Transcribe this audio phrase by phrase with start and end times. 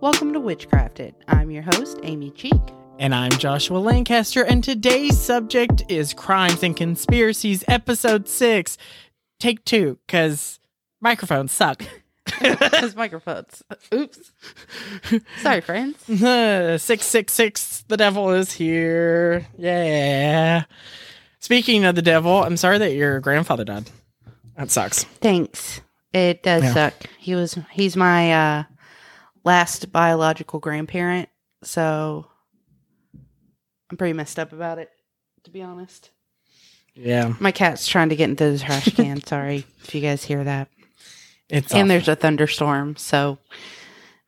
[0.00, 1.14] Welcome to Witchcrafted.
[1.26, 2.52] I'm your host, Amy Cheek.
[2.98, 8.76] And I'm Joshua Lancaster, and today's subject is Crimes and Conspiracies, Episode 6,
[9.38, 10.58] Take Two, because
[11.00, 11.84] microphones suck.
[12.72, 13.62] Those microphones.
[13.94, 14.32] Oops.
[15.42, 15.96] Sorry, friends.
[16.06, 19.46] 666, the devil is here.
[19.56, 20.64] Yeah.
[21.40, 23.90] Speaking of the devil, I'm sorry that your grandfather died.
[24.56, 25.04] That sucks.
[25.04, 25.80] Thanks.
[26.12, 26.74] It does Yeah.
[26.74, 26.94] suck.
[27.18, 28.64] He was he's my uh
[29.48, 31.30] last biological grandparent,
[31.62, 32.26] so
[33.90, 34.90] I'm pretty messed up about it,
[35.44, 36.10] to be honest.
[36.94, 37.32] Yeah.
[37.40, 39.22] My cat's trying to get into the trash can.
[39.26, 40.68] Sorry if you guys hear that.
[41.48, 41.88] It's and awful.
[41.88, 43.38] there's a thunderstorm, so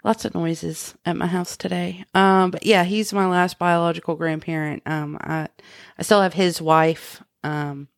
[0.03, 2.07] lots of noises at my house today.
[2.15, 4.83] Um, but yeah, he's my last biological grandparent.
[4.87, 5.49] Um, I
[5.99, 7.23] I still have his wife.
[7.45, 7.89] Um,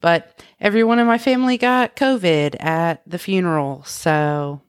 [0.00, 4.60] but everyone in my family got COVID at the funeral, so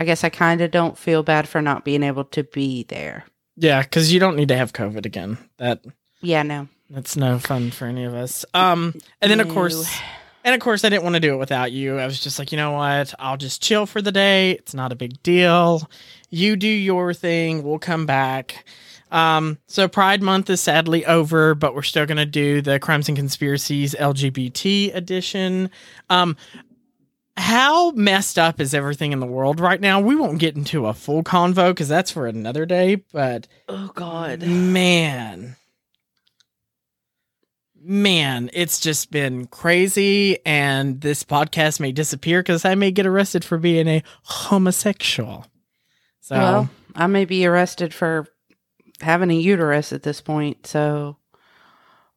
[0.00, 3.26] I guess I kind of don't feel bad for not being able to be there.
[3.56, 5.36] Yeah, because you don't need to have COVID again.
[5.58, 5.84] That
[6.22, 6.68] Yeah, no.
[6.88, 8.46] That's no fun for any of us.
[8.54, 9.94] Um, and then of course,
[10.42, 11.98] and of course, I didn't want to do it without you.
[11.98, 13.14] I was just like, you know what?
[13.18, 14.52] I'll just chill for the day.
[14.52, 15.88] It's not a big deal.
[16.30, 17.62] You do your thing.
[17.62, 18.64] We'll come back.
[19.10, 23.18] Um, so Pride Month is sadly over, but we're still gonna do the Crimes and
[23.18, 25.70] Conspiracies LGBT edition.
[26.08, 26.38] Um,
[27.40, 29.98] how messed up is everything in the world right now?
[30.00, 32.96] We won't get into a full convo because that's for another day.
[33.12, 34.42] But Oh God.
[34.42, 35.56] man
[37.82, 43.42] man it's just been crazy and this podcast may disappear because i may get arrested
[43.42, 45.46] for being a homosexual
[46.20, 48.26] so Well, I may be arrested for
[49.00, 51.16] having a uterus at this point, so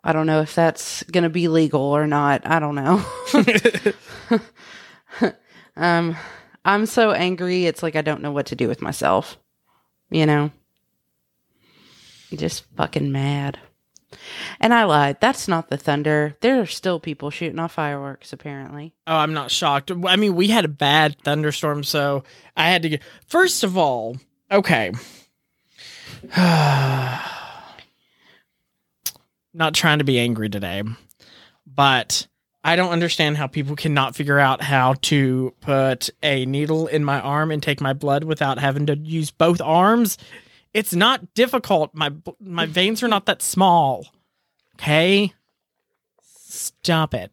[0.04, 2.46] I don't know if that's going to be legal or not.
[2.46, 3.04] I don't know.
[5.76, 6.16] um
[6.66, 9.38] I'm so angry, it's like I don't know what to do with myself.
[10.10, 10.52] You know?
[12.34, 13.60] Just fucking mad.
[14.60, 15.18] And I lied.
[15.20, 16.36] That's not the thunder.
[16.42, 18.94] There are still people shooting off fireworks apparently.
[19.08, 22.24] oh i'm not shocked i mean we had a bad thunderstorm so
[22.56, 24.18] i had to get first of all
[24.52, 24.92] okay
[29.54, 30.84] not trying to be angry today
[31.68, 32.28] but
[32.64, 37.20] I don't understand how people cannot figure out how to put a needle in my
[37.20, 40.18] arm and take my blood without having to use both arms.
[40.74, 41.94] It's not difficult.
[41.94, 44.08] My my veins are not that small.
[44.76, 45.34] Okay?
[46.22, 47.32] Stop it.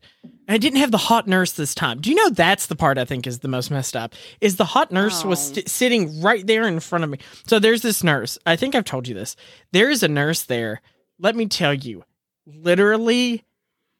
[0.48, 2.00] I didn't have the hot nurse this time.
[2.00, 4.14] Do you know that's the part I think is the most messed up?
[4.41, 5.54] Is the hot nurse was Oh.
[5.54, 7.18] st- sitting right there in front of me.
[7.47, 8.36] So there's this nurse.
[8.47, 9.36] I think I've told you this.
[9.72, 10.80] There is a nurse there.
[11.18, 12.02] Let me tell you.
[12.47, 13.44] Literally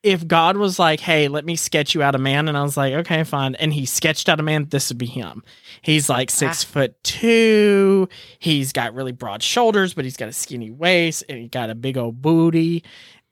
[0.03, 2.77] if God was like, "Hey, let me sketch you out a man," and I was
[2.77, 5.43] like, "Okay, fine," and he sketched out a man, this would be him.
[5.83, 6.69] He's like six Ah.
[6.73, 8.09] foot two.
[8.39, 11.75] He's got really broad shoulders, but he's got a skinny waist, and he got a
[11.75, 12.83] big old booty,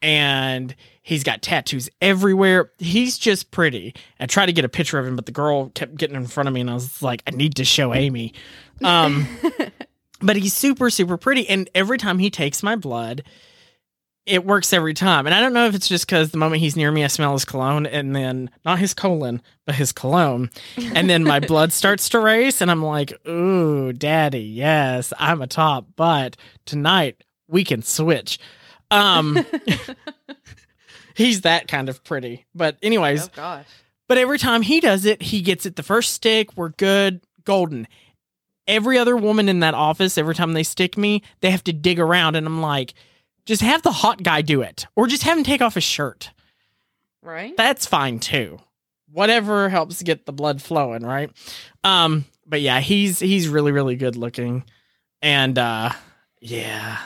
[0.03, 2.71] and he's got tattoos everywhere.
[2.79, 3.95] He's just pretty.
[4.21, 6.49] I tried to get a picture of him, but the girl kept getting in front
[6.49, 8.35] of me, and I was like, "I need to show Amy."
[8.85, 9.27] Um,
[10.21, 13.23] but he's super, super pretty, and every time he takes my blood
[14.29, 15.27] it works every time.
[15.27, 17.33] And I don't know if it's just because the moment he's near me, I smell
[17.33, 20.51] his cologne, and then not his colon, but his cologne.
[20.95, 25.47] And then my blood starts to race, and I'm like, ooh, daddy, yes, I'm a
[25.47, 28.39] top, but tonight we can switch.
[28.91, 29.45] Um,
[31.15, 32.47] he's that kind of pretty.
[32.55, 33.67] But, anyways, Oh, gosh.
[34.09, 36.57] but every time he does it, he gets it the first stick.
[36.57, 37.89] We're good, golden.
[38.67, 41.99] Every other woman in that office, every time they stick me, they have to dig
[41.99, 42.95] around, and I'm like,
[43.49, 46.33] just have the hot guy do it, or just have him take off his shirt.
[47.23, 47.57] Right?
[47.57, 48.59] That's fine too.
[49.11, 51.31] Whatever helps get the blood flowing, right?
[51.83, 54.65] Um, but yeah, he's he's really really good looking,
[55.23, 55.93] and uh,
[56.43, 56.99] yeah,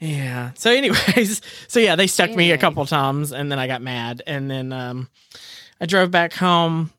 [0.00, 0.52] yeah.
[0.54, 4.22] So, anyways, so yeah, they stuck me a couple times, and then I got mad,
[4.26, 5.10] and then um,
[5.82, 6.90] I drove back home,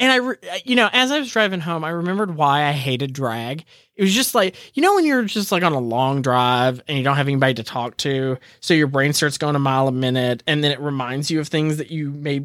[0.00, 3.12] and I, re- you know, as I was driving home, I remembered why I hated
[3.12, 3.64] drag.
[3.94, 6.98] It was just like, you know, when you're just like on a long drive and
[6.98, 9.92] you don't have anybody to talk to, so your brain starts going a mile a
[9.92, 12.44] minute, and then it reminds you of things that you may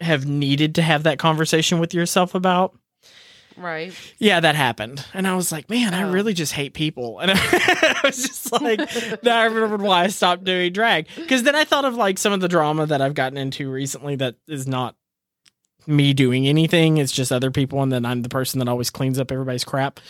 [0.00, 2.76] have needed to have that conversation with yourself about.
[3.56, 3.94] Right.
[4.18, 5.02] Yeah, that happened.
[5.14, 6.10] And I was like, man, I Oh.
[6.10, 7.20] really just hate people.
[7.20, 8.80] And I was just like,
[9.22, 11.06] now I remembered why I stopped doing drag.
[11.16, 14.16] Because then I thought of like some of the drama that I've gotten into recently
[14.16, 14.94] that is not
[15.86, 16.98] me doing anything.
[16.98, 17.82] It's just other people.
[17.82, 20.00] And then I'm the person that always cleans up everybody's crap.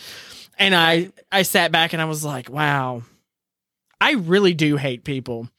[0.57, 3.03] And I, I sat back and I was like, wow,
[4.01, 5.49] I really do hate people.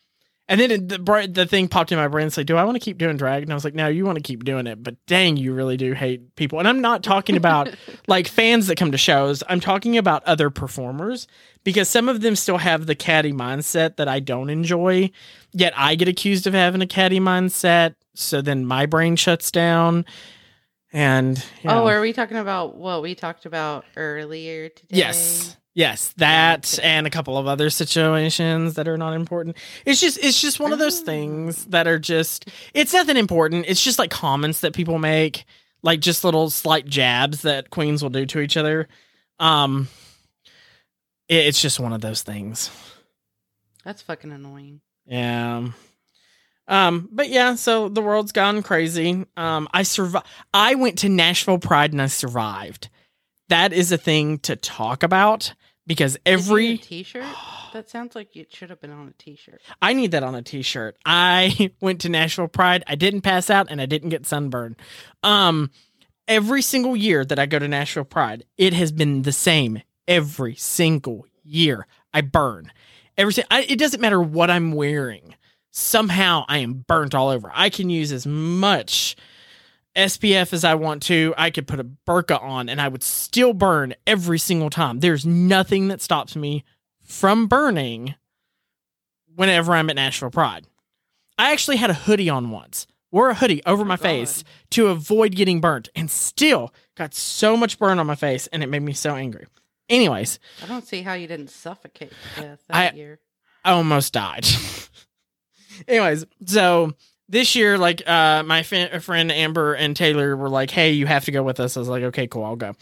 [0.50, 2.26] And then it, the the thing popped in my brain.
[2.26, 3.42] It's like, do I want to keep doing drag?
[3.42, 5.76] And I was like, no, you want to keep doing it, but dang, you really
[5.76, 6.58] do hate people.
[6.58, 7.68] And I'm not talking about
[8.08, 9.42] like fans that come to shows.
[9.48, 11.26] I'm talking about other performers
[11.64, 15.10] because some of them still have the catty mindset that I don't enjoy.
[15.52, 20.04] Yet I get accused of having a catty mindset, so then my brain shuts down.
[20.92, 24.96] And you Oh, are we talking about what we talked about earlier today?
[24.98, 25.54] Yes.
[25.74, 29.56] Yes, that and a couple of other situations that are not important.
[29.84, 31.04] It's just it's just one of those Oh.
[31.04, 33.66] things that are just it's nothing important.
[33.68, 35.44] It's just like comments that people make,
[35.82, 38.88] like just little slight jabs that queens will do to each other.
[39.38, 39.88] Um
[41.28, 42.70] it- it's just one of those things.
[43.84, 44.80] That's fucking annoying.
[45.06, 45.68] Yeah.
[46.68, 49.24] Um, but yeah, so the world's gone crazy.
[49.36, 50.26] Um, I survived.
[50.52, 52.90] I went to Nashville Pride and I survived.
[53.48, 55.54] That is a thing to talk about
[55.86, 57.24] because every t-shirt.
[57.74, 59.60] That sounds like it should have been on a t-shirt.
[59.82, 60.96] I need that on a t-shirt.
[61.04, 62.82] I went to Nashville Pride.
[62.86, 64.76] I didn't pass out and I didn't get sunburned.
[65.22, 65.70] Um,
[66.26, 70.54] every single year that I go to Nashville Pride, it has been the same every
[70.54, 71.86] single year.
[72.14, 72.72] I burn.
[73.18, 75.34] Every si- I, it doesn't matter what I'm wearing.
[75.70, 77.50] Somehow I am burnt all over.
[77.54, 79.16] I can use as much
[79.96, 81.34] SPF as I want to.
[81.36, 85.00] I could put a burqa on and I would still burn every single time.
[85.00, 86.64] There's nothing that stops me
[87.04, 88.14] from burning
[89.34, 90.66] whenever I'm at Nashville Pride.
[91.38, 92.86] I actually had a hoodie on once.
[93.10, 94.02] Wore a hoodie over oh my God.
[94.02, 98.62] face to avoid getting burnt and still got so much burn on my face and
[98.62, 99.46] it made me so angry.
[99.88, 103.20] Anyways, I don't see how you didn't suffocate to death I- that year.
[103.64, 104.46] I almost died.
[105.86, 106.94] Anyways, so
[107.28, 111.24] this year, like uh, my fa- friend Amber and Taylor were like, "Hey, you have
[111.26, 112.74] to go with us." I was like, "Okay, cool, I'll go."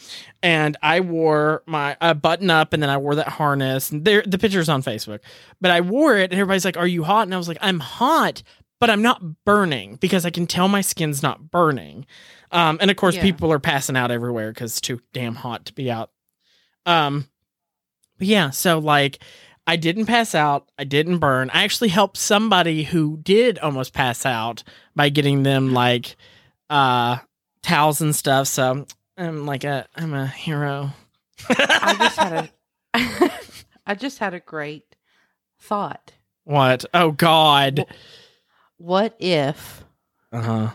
[0.42, 3.90] And I wore my uh, button up, and then I wore that harness.
[3.90, 5.18] And there, the picture's on Facebook,
[5.60, 7.80] but I wore it, and everybody's like, "Are you hot?" And I was like, "I'm
[7.80, 8.42] hot."
[8.78, 12.04] But I'm not burning because I can tell my skin's not burning.
[12.52, 13.22] Um, and of course, Yeah.
[13.22, 16.10] people are passing out everywhere because it's too damn hot to be out.
[16.84, 17.26] Um,
[18.18, 19.18] but yeah, so like
[19.66, 20.68] I didn't pass out.
[20.78, 21.50] I didn't burn.
[21.52, 24.62] I actually helped somebody who did almost pass out
[24.94, 26.16] by getting them like
[26.70, 27.18] uh
[27.62, 28.46] towels and stuff.
[28.46, 28.86] So
[29.16, 30.90] I'm like a I'm a hero.
[31.48, 32.50] I just had a
[33.86, 34.96] I just had a great
[35.58, 36.12] thought.
[36.44, 36.84] what?
[36.94, 37.86] Oh God.
[38.78, 39.84] What if
[40.32, 40.70] Uh huh.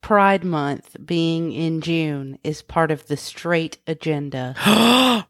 [0.00, 4.56] Pride Month being in June is part of the straight agenda?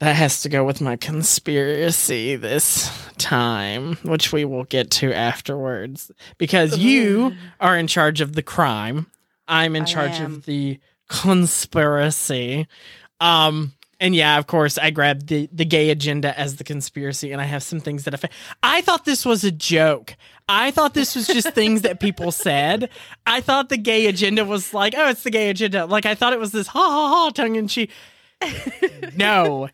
[0.00, 6.10] that has to go with my conspiracy this time, which we will get to afterwards.
[6.38, 9.06] Because you are in charge of the crime.
[9.46, 10.34] I'm in I charge am.
[10.34, 12.66] of the conspiracy.
[13.20, 17.40] Um and yeah, of course, I grabbed the the gay agenda as the conspiracy, and
[17.40, 18.32] I have some things that affect.
[18.62, 20.16] I thought this was a joke.
[20.48, 22.88] I thought this was just things that people said.
[23.26, 25.84] I thought the gay agenda was like, oh, it's the gay agenda.
[25.84, 27.90] Like I thought it was this ha ha ha tongue in cheek.
[29.16, 29.68] No,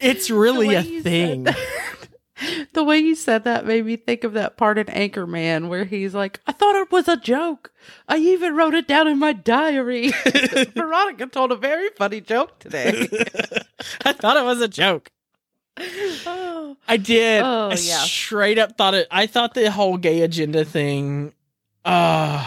[0.00, 1.46] it's really a thing.
[2.72, 6.14] the way you said that made me think of that part in Anchorman where he's
[6.14, 7.72] like, I thought it was a joke.
[8.08, 10.12] I even wrote it down in my diary.
[10.74, 13.08] Veronica told a very funny joke today.
[14.04, 15.10] I thought it was a joke.
[15.78, 17.42] oh, I did.
[17.42, 18.02] Oh, I yeah.
[18.02, 19.06] straight up thought it.
[19.10, 21.32] I thought the whole gay agenda thing.
[21.84, 22.46] Uh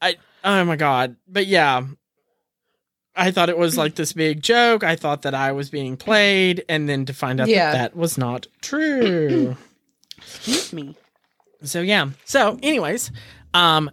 [0.00, 0.16] I.
[0.44, 1.16] Oh my god.
[1.26, 1.84] But yeah,
[3.16, 4.82] I thought it was like this big joke.
[4.82, 7.72] I thought that I was being played, and then to find out Yeah.
[7.72, 9.56] that that was not true.
[10.18, 10.96] excuse me.
[11.62, 12.10] so yeah.
[12.24, 13.10] So, anyways,
[13.54, 13.90] um,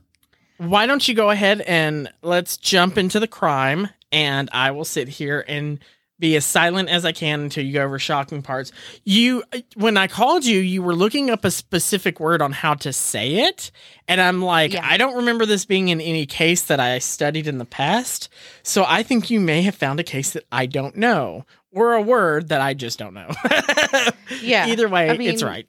[0.57, 5.07] why don't you go ahead and let's jump into the crime, and I will sit
[5.07, 5.79] here and
[6.21, 8.71] be as silent as I can until you go over shocking parts.
[9.03, 9.43] You,
[9.75, 13.47] when I called you, you were looking up a specific word on how to say
[13.47, 13.71] it,
[14.07, 14.87] and I'm like, Yeah.
[14.89, 18.29] I don't remember this being in any case that I studied in the past,
[18.63, 21.45] so I think you may have found a case that I don't know.
[21.73, 23.29] Or a word that I just don't know.
[24.41, 24.67] Yeah.
[24.67, 25.67] Either way, I it's right.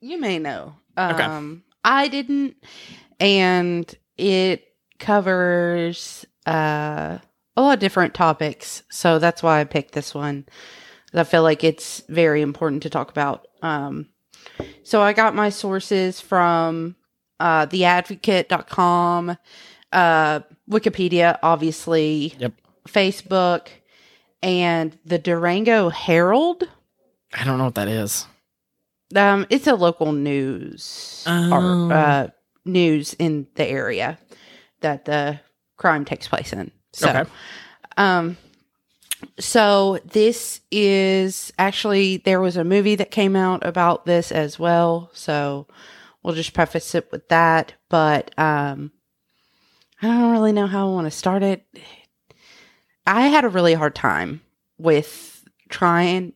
[0.00, 0.74] You may know.
[0.96, 1.22] Okay.
[1.22, 2.56] Um, I didn't,
[3.20, 4.64] and it
[4.98, 7.18] covers uh,
[7.58, 8.82] a lot of different topics.
[8.88, 10.46] So that's why I picked this one.
[11.12, 13.46] I feel like it's very important to talk about.
[13.62, 14.08] Um,
[14.84, 16.94] so I got my sources from
[17.40, 19.36] uh, theadvocate.com,
[19.92, 22.52] uh, Wikipedia, obviously, Yep.
[22.88, 23.68] Facebook,
[24.42, 26.64] and the Durango Herald.
[27.34, 28.26] I don't know what that is.
[29.16, 31.52] Um, it's a local news Oh.
[31.52, 32.28] or uh,
[32.64, 34.18] news in the area
[34.80, 35.40] that the
[35.76, 36.70] crime takes place in.
[36.98, 37.30] So, Okay.
[37.96, 38.36] um,
[39.38, 45.10] so this is actually there was a movie that came out about this as well.
[45.12, 45.66] So
[46.22, 47.74] we'll just preface it with that.
[47.88, 48.92] But um,
[50.02, 51.64] I don't really know how I want to start it.
[53.06, 54.42] I had a really hard time
[54.76, 56.32] with trying,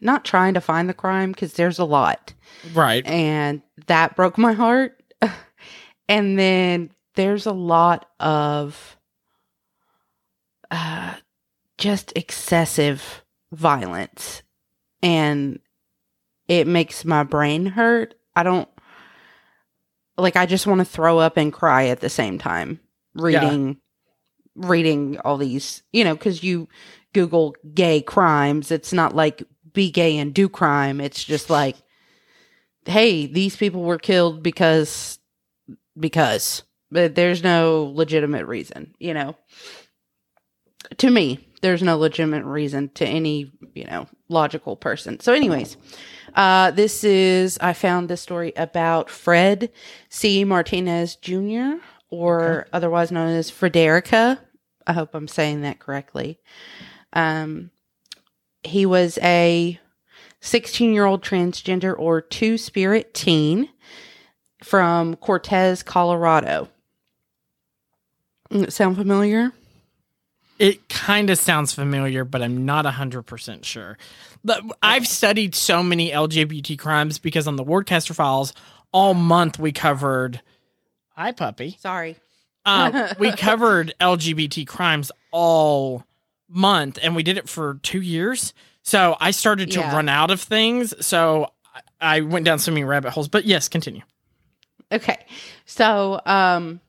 [0.00, 2.32] not trying to find the crime because there's a lot,
[2.72, 3.04] Right.
[3.06, 5.02] and that broke my heart.
[6.08, 8.96] and then there's a lot of
[10.72, 11.14] uh,
[11.78, 14.42] just excessive violence,
[15.02, 15.60] and
[16.48, 18.14] it makes my brain hurt.
[18.34, 18.68] I don't
[20.16, 20.36] like.
[20.36, 22.80] I just want to throw up and cry at the same time
[23.14, 23.78] reading
[24.56, 25.82] reading all these.
[25.92, 26.68] You know, because you
[27.12, 28.70] Google gay crimes.
[28.70, 31.00] It's not like be gay and do crime.
[31.00, 31.76] It's just like,
[32.86, 35.18] hey, these people were killed because
[35.98, 39.36] because but there's no legitimate reason, you know.
[40.98, 45.20] To me, there's no legitimate reason to any, you know, logical person.
[45.20, 45.76] So anyways,
[46.34, 49.70] uh this is I found this story about Fred
[50.08, 50.44] C.
[50.44, 51.74] Martinez Jr.
[52.10, 54.40] or otherwise known as Frederica.
[54.86, 56.40] I hope I'm saying that correctly.
[57.12, 57.70] Um
[58.64, 59.78] he was a
[60.40, 63.68] 16 year old transgender or two spirit teen
[64.62, 66.68] from Cortez, Colorado.
[68.68, 69.52] Sound familiar?
[70.58, 73.98] It kind of sounds familiar, but I'm not 100% sure.
[74.44, 78.52] But I've studied so many LGBT crimes because on the Wardcaster Files,
[78.92, 80.40] all month we covered.
[81.16, 81.76] Hi, puppy.
[81.80, 82.16] Sorry.
[82.64, 86.04] Um, we covered LGBT crimes all
[86.48, 88.52] month, and we did it for two years.
[88.82, 89.94] So I started to Yeah.
[89.94, 90.94] run out of things.
[91.04, 91.52] So
[92.00, 93.28] I I went down so many rabbit holes.
[93.28, 94.02] But yes, continue.
[94.90, 95.24] Okay.
[95.64, 96.80] So, um,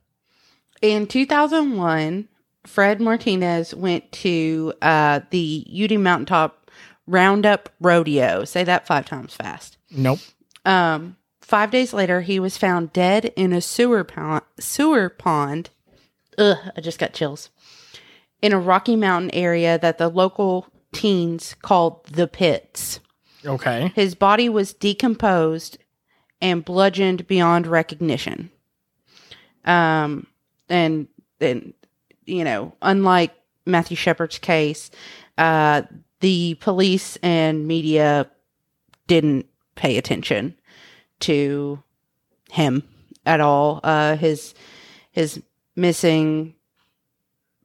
[0.81, 2.27] in 2001,
[2.65, 6.71] Fred Martinez went to uh, the Ute Mountaintop
[7.07, 8.45] Roundup Rodeo.
[8.45, 9.77] Say that five times fast.
[9.91, 10.19] Nope.
[10.65, 14.43] Um, five days later, he was found dead in a sewer pond.
[14.59, 15.69] Sewer pond.
[16.37, 17.49] Ugh, I just got chills.
[18.41, 22.99] In a Rocky Mountain area that the local teens called the pits.
[23.45, 23.91] Okay.
[23.95, 25.77] His body was decomposed
[26.41, 28.51] and bludgeoned beyond recognition.
[29.65, 30.27] Um,
[30.69, 31.07] and
[31.39, 31.73] and
[32.25, 33.33] you know, unlike
[33.65, 34.91] Matthew Shepard's case,
[35.37, 35.83] uh,
[36.19, 38.29] the police and media
[39.07, 40.55] didn't pay attention
[41.21, 41.81] to
[42.49, 42.83] him
[43.25, 43.79] at all.
[43.83, 44.53] Uh, his
[45.11, 45.41] his
[45.75, 46.55] missing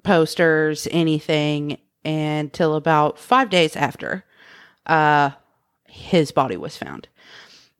[0.03, 4.25] posters, anything, until about five days after
[4.87, 5.31] uh,
[5.87, 7.09] his body was found.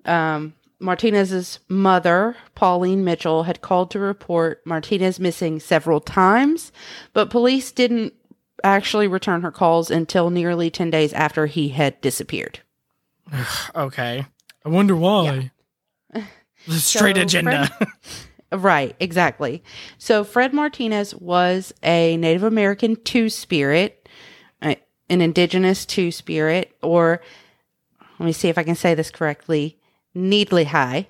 [0.05, 6.71] Um, Martinez's mother, Pauline Mitchell, had called to report Martinez missing several times,
[7.13, 8.15] but police didn't
[8.63, 12.61] actually return her calls until nearly 10 days after he had disappeared.
[13.75, 14.27] Okay.
[14.65, 15.51] I wonder why.
[16.67, 17.71] The straight So, agenda.
[18.53, 19.63] Right, exactly.
[19.99, 24.09] So Fred Martinez was a Native American two spirit,
[24.63, 24.75] uh,
[25.11, 27.21] an indigenous two spirit, or
[28.19, 29.79] let me see if I can say this correctly,
[30.19, 31.07] Needly High,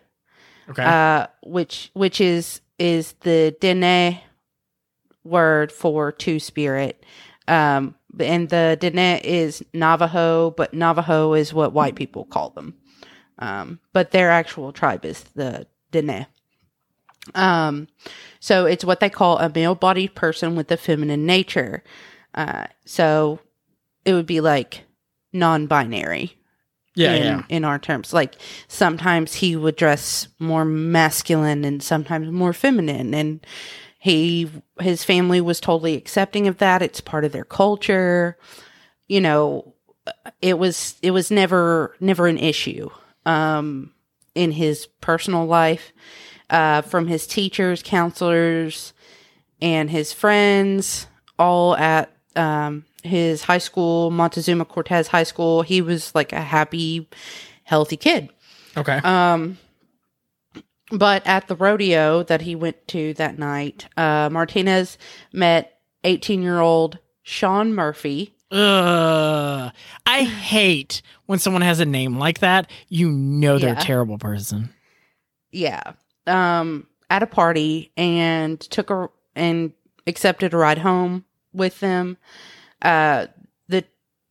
[0.68, 0.84] okay.
[0.84, 4.20] uh, which which is is the Dene
[5.24, 7.02] word for two spirit.
[7.46, 12.74] Um, and the Dene is Navajo, but Navajo is what white people call them.
[13.38, 16.26] Um, but their actual tribe is the Dene.
[17.34, 17.88] Um,
[18.40, 21.82] so it's what they call a male bodied person with a feminine nature.
[22.34, 23.40] Uh, so
[24.04, 24.84] it would be like
[25.32, 26.37] non binary
[26.98, 27.42] yeah, in, yeah.
[27.48, 28.12] in our terms.
[28.12, 28.36] Like
[28.68, 33.46] sometimes he would dress more masculine and sometimes more feminine and
[33.98, 34.50] he
[34.80, 36.82] his family was totally accepting of that.
[36.82, 38.38] It's part of their culture.
[39.08, 39.74] You know,
[40.40, 42.88] it was it was never never an issue
[43.26, 43.92] um
[44.34, 45.92] in his personal life
[46.50, 48.92] uh from his teachers, counselors
[49.60, 55.62] and his friends all at um his high school, Montezuma Cortez High School.
[55.62, 57.08] He was like a happy,
[57.64, 58.30] healthy kid.
[58.76, 58.98] Okay.
[59.04, 59.58] Um,
[60.90, 64.96] but at the rodeo that he went to that night, uh, Martinez
[65.32, 68.34] met 18 year old Sean Murphy.
[68.50, 69.70] Ugh.
[70.06, 72.70] I hate when someone has a name like that.
[72.88, 73.80] You know they're Yeah.
[73.80, 74.70] a terrible person.
[75.52, 75.82] Yeah.
[76.26, 79.72] Um, at a party and took a and
[80.06, 82.16] accepted a ride home with them.
[82.82, 83.26] Uh,
[83.68, 83.84] the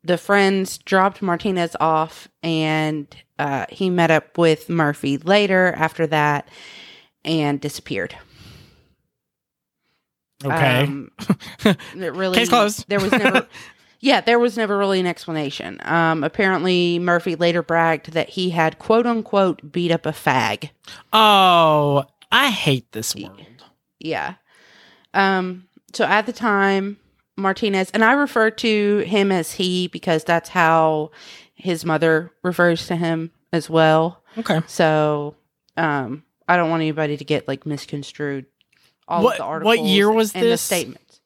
[0.04, 3.08] the friends dropped Martinez off, and
[3.40, 6.48] uh, he met up with Murphy later after that,
[7.24, 8.16] and disappeared.
[10.44, 10.84] Okay.
[10.84, 11.12] Um,
[11.66, 12.86] it really Case closed.
[12.88, 13.48] There was never.
[14.00, 15.80] yeah, there was never really an explanation.
[15.84, 20.70] Um, apparently, Murphy later bragged that he had quote unquote beat up a fag.
[21.12, 23.42] Oh, I hate this world.
[24.00, 24.36] Yeah.
[25.14, 26.98] Um, so at the time,
[27.38, 31.12] Martinez, and I refer to him as he because that's how
[31.56, 34.22] his mother refers to him as well.
[34.38, 34.62] Okay.
[34.68, 35.36] So
[35.78, 38.46] um, I don't want anybody to get like misconstrued.
[39.08, 39.78] All What- of the articles.
[39.78, 40.62] what year was and the this?
[40.62, 41.22] statements.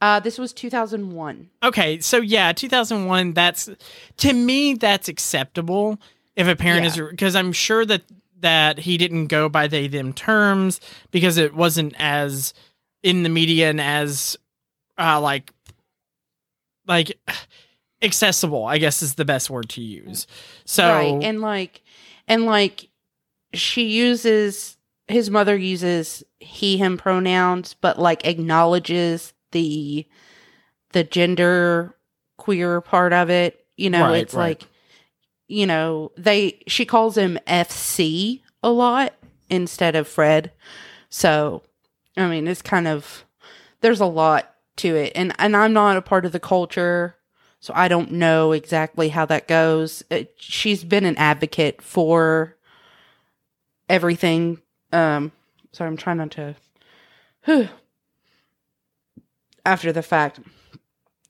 [0.00, 1.50] Uh, this was 2001.
[1.62, 3.68] Okay, so yeah, 2001 that's
[4.16, 6.00] to me that's acceptable
[6.36, 8.02] if a parent is because I'm sure that
[8.38, 10.80] that he didn't go by they them terms
[11.10, 12.54] because it wasn't as
[13.02, 14.38] in the media and as
[15.00, 15.52] uh like
[16.86, 17.18] like
[18.02, 20.26] accessible, I guess is the best word to use.
[20.64, 21.82] So right and like
[22.28, 22.88] and like
[23.54, 24.76] she uses
[25.08, 30.06] his mother uses he him pronouns but like acknowledges the
[30.92, 31.96] the gender
[32.38, 34.60] queer part of it you know Right, it's right.
[34.60, 34.68] like
[35.48, 39.12] you know they she calls him fc a lot
[39.50, 40.52] instead of fred
[41.08, 41.62] so
[42.16, 43.24] i mean it's kind of
[43.80, 47.16] there's a lot to it and and i'm not a part of the culture
[47.60, 50.02] so I don't know exactly how that goes.
[50.10, 52.56] It, she's been an advocate for
[53.88, 54.62] everything.
[54.92, 55.32] Um,
[55.72, 56.56] so I'm trying not to.
[57.44, 57.68] Whew.
[59.64, 60.40] After the fact.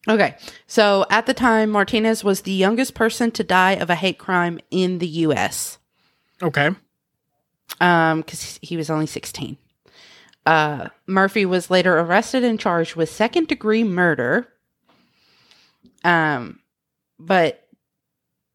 [0.08, 4.16] Okay, so at the time, Martinez was the youngest person to die of a hate
[4.16, 5.78] crime in the U.S.
[6.42, 6.70] okay.
[7.80, 9.58] Um, because he was only 16.
[10.46, 14.48] Uh, Murphy was later arrested and charged with second degree murder.
[16.02, 16.60] Um,
[17.18, 17.68] but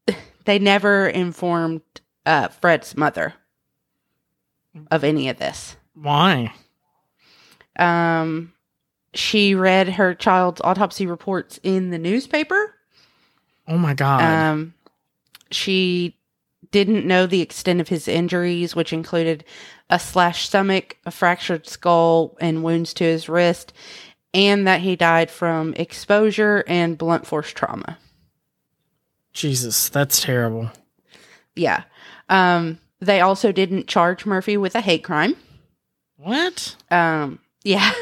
[0.44, 1.82] they never informed
[2.24, 3.34] uh, Fred's mother
[4.90, 5.76] of any of this.
[5.94, 6.52] Why?
[7.78, 8.52] Um,
[9.14, 12.74] she read her child's autopsy reports in the newspaper.
[13.68, 14.22] Oh my god.
[14.22, 14.74] Um,
[15.50, 16.16] she
[16.70, 19.44] didn't know the extent of his injuries, which included
[19.90, 23.72] a slashed stomach, a fractured skull, and wounds to his wrist,
[24.34, 27.98] and that he died from exposure and blunt force trauma.
[29.32, 30.70] Jesus, that's terrible.
[31.54, 31.84] Yeah.
[32.28, 35.36] Um, they also didn't charge Murphy with a hate crime.
[36.16, 36.76] What?
[36.90, 37.92] Um, yeah.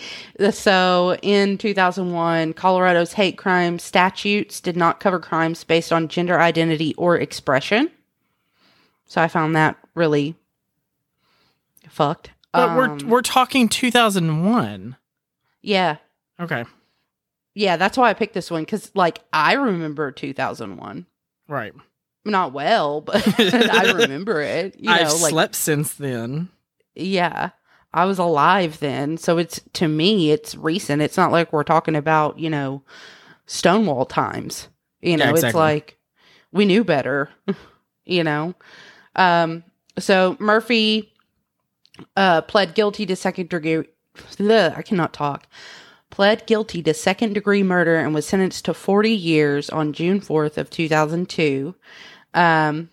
[0.50, 6.94] so in 2001, Colorado's hate crime statutes did not cover crimes based on gender identity
[6.96, 7.90] or expression.
[9.06, 10.34] So I found that really
[11.88, 12.30] fucked.
[12.52, 14.96] But Um, we're we're talking 2001.
[15.62, 15.96] yeah.
[16.40, 16.64] Okay.
[17.54, 21.06] Yeah, that's why I picked this one cuz like I remember 2001.
[21.48, 21.72] Right.
[22.24, 24.76] Not well, but I remember it.
[24.78, 26.48] You know, I've like slept since then.
[26.94, 27.50] Yeah.
[27.94, 29.18] I was alive then.
[29.18, 31.02] So it's to me it's recent.
[31.02, 32.82] It's not like we're talking about, you know,
[33.46, 34.68] Stonewall times.
[35.02, 35.98] You know, Yeah, it's like
[36.52, 37.28] we knew better,
[38.06, 38.54] you know.
[39.16, 39.64] Um
[39.98, 41.12] so Murphy
[42.16, 43.84] uh pled guilty to second degree
[44.40, 45.46] Ugh, I cannot talk.
[46.10, 50.58] Pled guilty to second degree murder and was sentenced to 40 years on June 4th
[50.58, 51.74] of 2002.
[52.34, 52.90] Um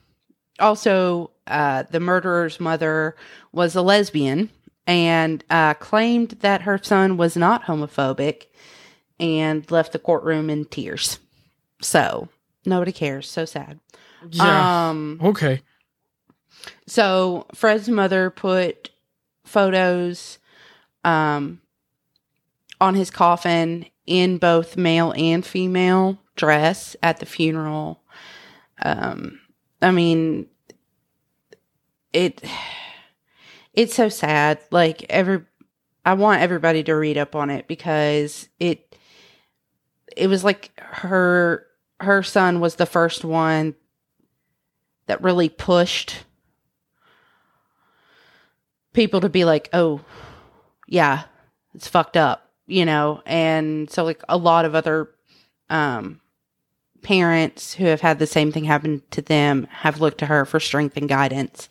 [0.60, 3.15] also uh the murderer's mother
[3.51, 4.49] was a lesbian
[4.89, 8.47] and uh, claimed that her son was not homophobic
[9.19, 11.19] and left the courtroom in tears.
[11.79, 12.27] So
[12.65, 13.29] nobody cares.
[13.29, 13.79] So sad.
[14.32, 14.89] Yeah.
[14.89, 15.62] Um, okay.
[16.88, 18.90] So Fred's mother put
[19.44, 20.40] photos
[21.04, 21.62] um,
[22.80, 28.02] on his coffin in both male and female dress at the funeral.
[28.82, 29.40] Um,
[29.82, 30.48] I mean,
[32.14, 32.44] it
[33.74, 34.60] it's so sad.
[34.72, 35.42] Like every,
[36.06, 38.96] I want everybody to read up on it because it
[40.18, 41.66] it was like her
[42.00, 43.76] her son was the first one
[45.08, 46.24] that really pushed
[48.93, 50.02] people to be like, oh,
[50.88, 51.23] yeah,
[51.73, 53.21] it's fucked up, you know?
[53.25, 55.10] And so, like, a lot of other
[55.69, 56.19] um,
[57.02, 60.60] parents who have had the same thing happen to them have looked to her for
[60.60, 61.69] strength and guidance.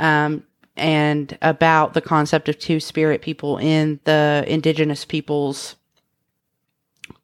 [0.00, 0.44] Um,
[0.76, 5.76] and about the concept of two spirit people in the indigenous peoples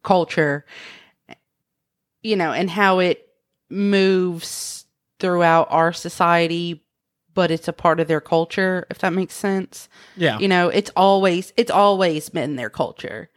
[0.03, 0.65] culture,
[2.23, 3.29] you know, and how it
[3.69, 4.87] moves
[5.19, 6.82] throughout our society,
[7.35, 9.89] but it's a part of their culture, if that makes sense.
[10.17, 10.39] Yeah.
[10.39, 13.29] You know, it's always it's always been their culture.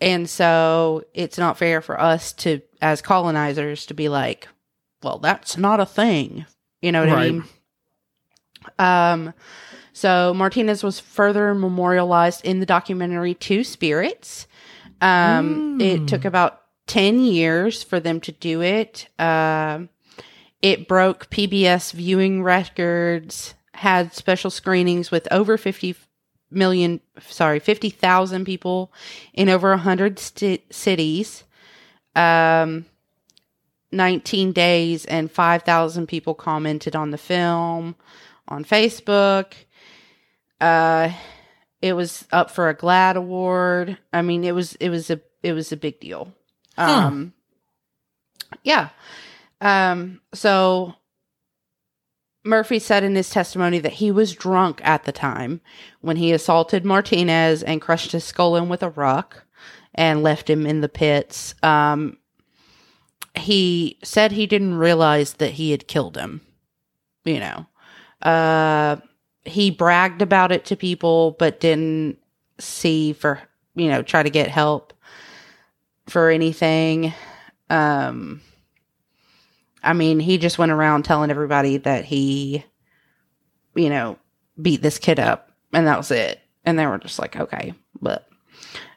[0.00, 4.48] And so it's not fair for us to as colonizers to be like,
[5.02, 6.46] well, that's not a thing.
[6.82, 7.44] You know what I mean?
[8.78, 9.34] Um
[9.92, 14.46] so Martinez was further memorialized in the documentary Two Spirits.
[15.00, 15.82] Um Mm.
[15.82, 19.08] it took about 10 years for them to do it.
[19.18, 19.88] Um
[20.64, 25.94] it broke PBS viewing records, had special screenings with over 50
[26.50, 28.90] million, sorry, 50,000 people
[29.34, 31.44] in over 100 st- cities.
[32.16, 32.86] Um,
[33.92, 37.94] 19 days and 5,000 people commented on the film
[38.48, 39.52] on Facebook.
[40.62, 41.10] Uh,
[41.82, 43.98] it was up for a GLAAD award.
[44.14, 46.32] I mean, it was, it was a, it was a big deal.
[46.78, 46.84] Huh.
[46.84, 47.34] Um,
[48.62, 48.88] yeah.
[49.64, 50.94] Um, so
[52.44, 55.62] Murphy said in his testimony that he was drunk at the time
[56.02, 59.44] when he assaulted Martinez and crushed his skull in with a rock
[59.94, 61.54] and left him in the pits.
[61.62, 62.18] Um,
[63.34, 66.42] he said he didn't realize that he had killed him.
[67.24, 67.66] You know,
[68.20, 68.96] uh,
[69.46, 72.18] he bragged about it to people, but didn't
[72.58, 73.40] see for,
[73.74, 74.92] you know, try to get help
[76.06, 77.14] for anything.
[77.70, 78.42] Um,
[79.84, 82.64] I mean, he just went around telling everybody that he,
[83.74, 84.18] you know,
[84.60, 86.40] beat this kid up, and that was it.
[86.64, 88.26] And they were just like, okay, but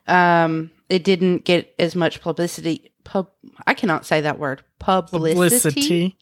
[0.08, 2.92] um, it didn't get as much publicity.
[3.04, 3.30] Pub,
[3.66, 4.64] I cannot say that word.
[4.80, 5.34] Publicity.
[5.34, 6.18] Publicity.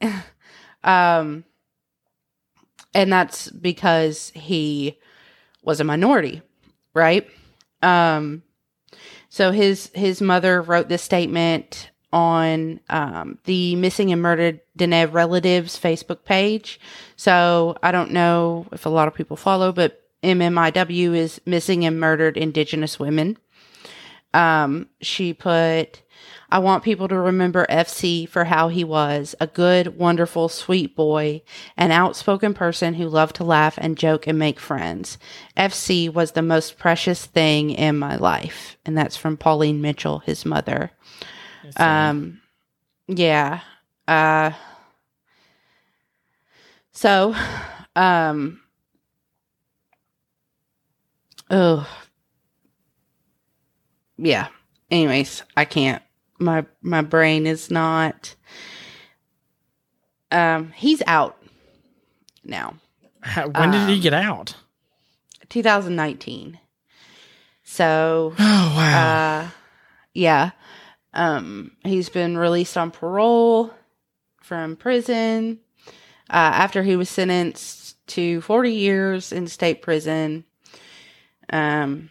[0.84, 1.44] Um,
[2.92, 4.98] and that's because he
[5.62, 6.42] was a minority,
[6.92, 7.26] right?
[7.82, 8.42] Um,
[9.30, 15.78] so his his mother wrote this statement on um, the missing and murdered Dene relatives
[15.78, 16.78] Facebook page.
[17.16, 21.98] So I don't know if a lot of people follow, but MMIW is missing and
[21.98, 23.36] murdered Indigenous women.
[24.32, 26.02] Um, she put,
[26.50, 31.42] I want people to remember FC for how he was a good, wonderful, sweet boy,
[31.76, 35.18] an outspoken person who loved to laugh and joke and make friends.
[35.56, 38.76] FC was the most precious thing in my life.
[38.86, 40.92] And that's from Pauline Mitchell, his mother.
[41.76, 42.40] Um,
[43.08, 43.60] yeah.
[44.06, 44.52] Uh,
[46.92, 47.34] so,
[47.96, 48.60] um,
[51.50, 51.86] oh,
[54.16, 54.48] yeah.
[54.90, 56.02] Anyways, I can't.
[56.38, 58.34] My my brain is not.
[60.30, 61.40] Um, he's out
[62.44, 62.74] now.
[63.22, 64.54] How- when did he um, get out?
[65.48, 66.58] 2019.
[67.62, 69.46] So, Oh wow.
[69.46, 69.50] uh,
[70.12, 70.50] yeah.
[71.14, 73.70] Um, he's been released on parole
[74.42, 75.60] from prison
[76.28, 80.44] uh, after he was sentenced to 40 years in state prison.
[81.50, 82.10] Um,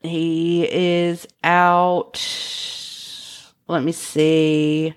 [0.00, 2.20] he is out.
[3.66, 4.94] Let me see.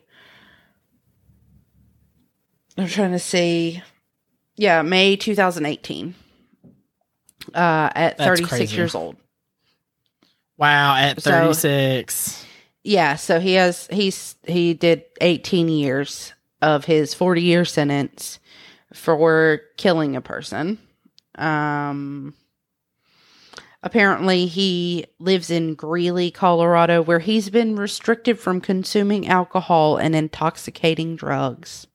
[2.77, 3.81] I'm trying to see.
[4.55, 6.15] Yeah, May 2018.
[7.53, 8.75] Uh, at That's 36 crazy.
[8.75, 9.17] years old.
[10.63, 10.95] Wow.
[10.95, 12.45] At so- thirty six.
[12.85, 18.39] Yeah, so he has he's he did 18 years of his 40 year sentence
[18.93, 20.79] for killing a person.
[21.35, 22.33] Um
[23.81, 31.15] apparently he lives in Greeley, Colorado where he's been restricted from consuming alcohol and intoxicating
[31.15, 31.87] drugs.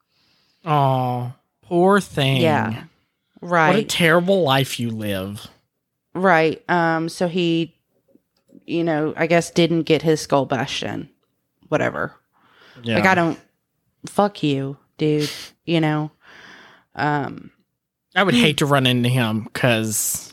[0.64, 2.40] Oh, poor thing.
[2.40, 2.84] Yeah.
[3.42, 3.68] Right.
[3.68, 5.46] What a terrible life you live.
[6.14, 6.62] right.
[6.70, 7.74] Um so he
[8.68, 11.08] you know, I guess didn't get his skull bashed in.
[11.68, 12.14] Whatever.
[12.82, 12.96] Yeah.
[12.96, 13.38] Like I don't
[14.06, 15.30] fuck you, dude.
[15.64, 16.10] You know.
[16.94, 17.50] Um
[18.16, 20.32] I would hate to run into him because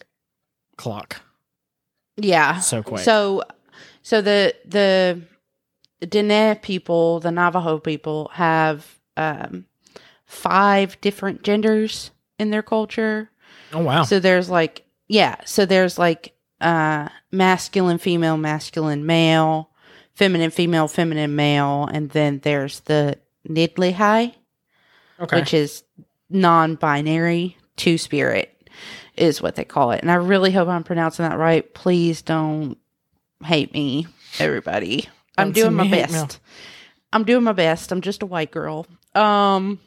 [0.78, 1.22] clock
[2.18, 2.60] yeah.
[2.60, 3.02] so quick.
[3.02, 3.44] So
[4.02, 5.22] so the the
[6.08, 9.66] Dene people, the Navajo people have um
[10.26, 13.30] five different genders in their culture.
[13.74, 14.04] oh wow.
[14.04, 19.70] So there's like yeah, so there's like uh masculine, female, masculine, male,
[20.14, 24.34] feminine, female, feminine, male, and then there's the Nidlihai.
[25.20, 25.40] okay.
[25.40, 25.84] which is
[26.30, 28.70] non-binary two spirit
[29.16, 32.78] is what they call it and i really hope i'm pronouncing that right please don't
[33.44, 34.08] hate me
[34.40, 36.08] everybody i'm doing my mail.
[36.08, 36.40] best
[37.14, 39.80] i'm doing my best i'm just a white girl um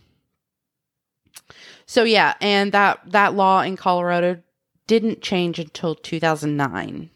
[1.86, 4.40] so yeah and that that law in colorado
[4.88, 7.10] didn't change until 2009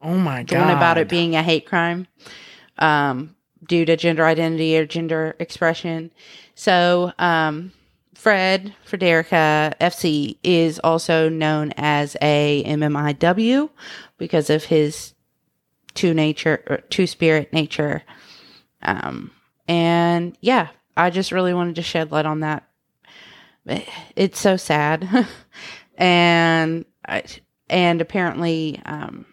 [0.00, 0.66] oh my the god.
[0.66, 2.06] one about it being a hate crime
[2.78, 3.34] um,
[3.66, 6.10] due to gender identity or gender expression.
[6.54, 7.72] So, um,
[8.14, 13.70] Fred Frederica FC is also known as a MMIW
[14.16, 15.14] because of his
[15.94, 18.02] two nature, or two spirit nature.
[18.82, 19.30] Um,
[19.68, 22.64] and yeah, I just really wanted to shed light on that.
[24.16, 25.26] It's so sad,
[25.98, 26.86] and
[27.68, 29.26] and apparently, um,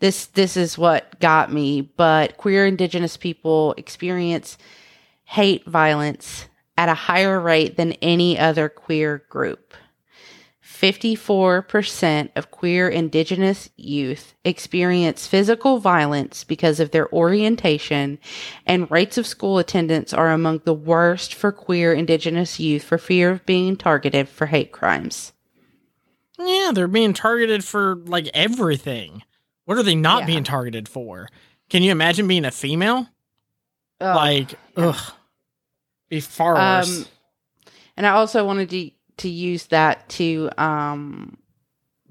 [0.00, 4.56] this this is what got me, but queer indigenous people experience
[5.24, 6.46] hate violence
[6.76, 9.74] at a higher rate than any other queer group.
[10.64, 18.18] 54% of queer indigenous youth experience physical violence because of their orientation,
[18.64, 23.30] and rates of school attendance are among the worst for queer indigenous youth for fear
[23.30, 25.34] of being targeted for hate crimes.
[26.40, 29.22] Yeah, they're being targeted for like everything.
[29.64, 30.26] What are they not Yeah.
[30.26, 31.28] being targeted for?
[31.68, 33.06] Can you imagine being a female?
[34.00, 34.16] Ugh.
[34.16, 35.12] Like, ugh,
[36.08, 37.00] be far worse.
[37.00, 37.06] Um,
[37.96, 41.36] and I also wanted to to use that to um,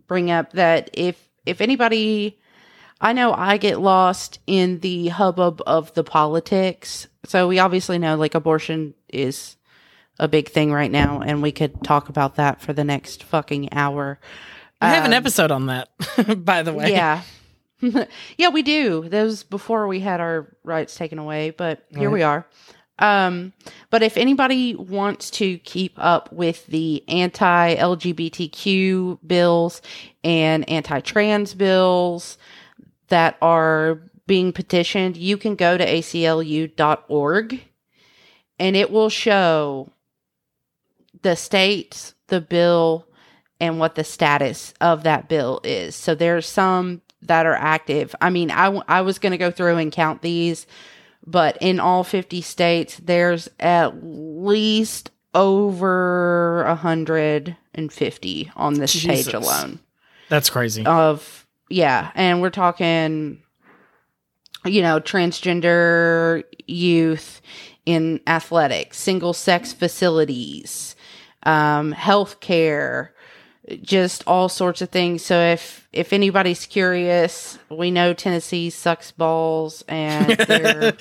[0.07, 2.39] bring up that if if anybody,
[3.01, 7.07] I know I get lost in the hubbub of the politics.
[7.25, 9.55] So we obviously know like abortion is
[10.19, 13.73] a big thing right now, and we could talk about that for the next fucking
[13.73, 14.19] hour.
[14.81, 15.89] I have an um, episode on that,
[16.45, 16.91] by the way.
[16.91, 17.21] Yeah.
[18.37, 19.07] yeah, we do.
[19.09, 22.13] That was before we had our rights taken away, but here Right.
[22.13, 22.45] we are.
[22.99, 23.53] Um,
[23.89, 29.81] but if anybody wants to keep up with the anti LGBTQ bills
[30.23, 32.37] and anti trans bills
[33.07, 37.61] that are being petitioned, you can go to aclu.org
[38.59, 39.89] and it will show
[41.21, 43.05] the states, the bill,
[43.59, 45.95] and what the status of that bill is.
[45.95, 48.15] So there's some that are active.
[48.21, 50.65] I mean, I, w- I was going to go through and count these,
[51.25, 59.79] but in all 50 states, there's at least over 150 on this page alone
[60.27, 60.83] That's crazy.
[60.85, 63.43] of yeah and we're talking
[64.65, 67.41] you know transgender youth
[67.85, 70.95] in athletics single sex facilities
[71.43, 73.09] um healthcare
[73.81, 75.23] just all sorts of things.
[75.23, 80.93] So if if anybody's curious we know tennessee sucks balls and they're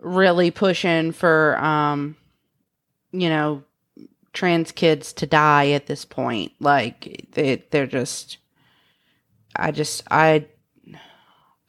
[0.00, 2.16] really pushing for um
[3.12, 3.62] you know
[4.32, 6.52] trans kids to die at this point.
[6.60, 8.38] Like they they're just
[9.56, 10.46] I just I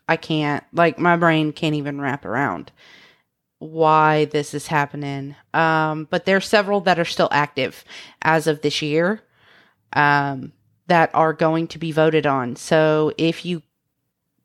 [0.09, 2.71] I can't like my brain can't even wrap around
[3.59, 5.35] why this is happening.
[5.53, 7.83] Um but are several that are still active
[8.21, 9.21] as of this year
[9.93, 10.51] um
[10.87, 12.55] that are going to be voted on.
[12.55, 13.63] So if you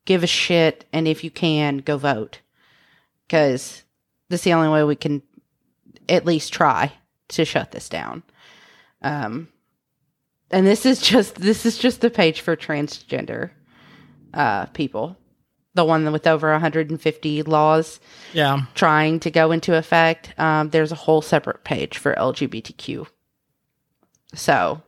[0.05, 2.41] give a shit and if you can go vote
[4.29, 5.23] this is the only way we can
[6.09, 6.93] at least try
[7.29, 8.23] to shut this down.
[9.03, 9.49] Um
[10.51, 13.51] and this is just this is just the page for transgender
[14.35, 15.17] uh people
[15.75, 18.01] the one with over 150 laws
[18.33, 18.63] yeah.
[18.75, 23.07] trying to go into effect um there's a whole separate page for lgbtq
[24.35, 24.83] so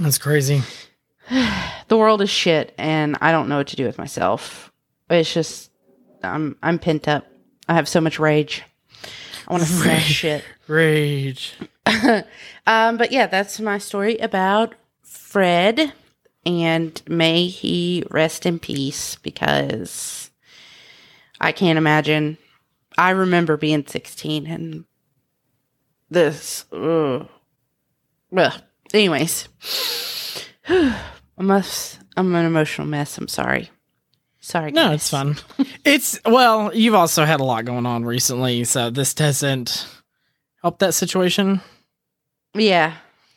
[0.00, 0.62] That's crazy.
[1.88, 4.72] the world is shit and i don't know what to do with myself
[5.10, 5.70] it's just
[6.22, 7.26] i'm i'm pent up
[7.68, 8.62] i have so much rage
[9.46, 11.54] i want to smash shit Rage.
[12.66, 15.94] um, but yeah, that's my story about Fred,
[16.44, 20.30] and may he rest in peace because
[21.40, 22.38] I can't imagine.
[22.96, 24.84] I remember being 16 and
[26.10, 26.64] this.
[26.72, 27.28] Ugh.
[28.36, 28.62] Ugh.
[28.94, 29.48] Anyways,
[30.68, 31.64] I'm, a,
[32.16, 33.18] I'm an emotional mess.
[33.18, 33.70] I'm sorry.
[34.40, 34.72] Sorry.
[34.72, 35.36] No, it's fun.
[35.84, 39.86] it's well, you've also had a lot going on recently, so this doesn't
[40.62, 41.60] help that situation.
[42.54, 42.94] Yeah.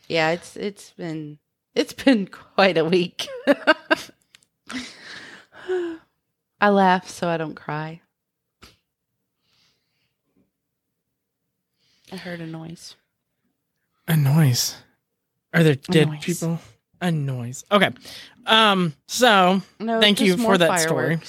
[0.08, 1.40] Yeah, it's it's been
[1.76, 3.28] it's been quite a week.
[6.60, 8.02] I laugh so I don't cry.
[12.12, 12.96] I heard a noise.
[14.08, 14.76] A noise.
[15.54, 16.24] Are there dead noise.
[16.24, 16.60] people?
[17.02, 17.64] A noise.
[17.72, 17.90] Okay.
[18.46, 18.94] Um.
[19.08, 21.20] So No, Thank you for that story.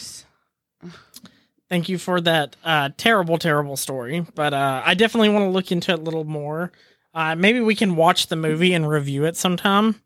[1.69, 4.27] thank you for that uh, terrible, terrible story.
[4.35, 6.73] But uh, I definitely want to look into it a little more.
[7.15, 10.01] Uh, maybe we can watch the movie and review it sometime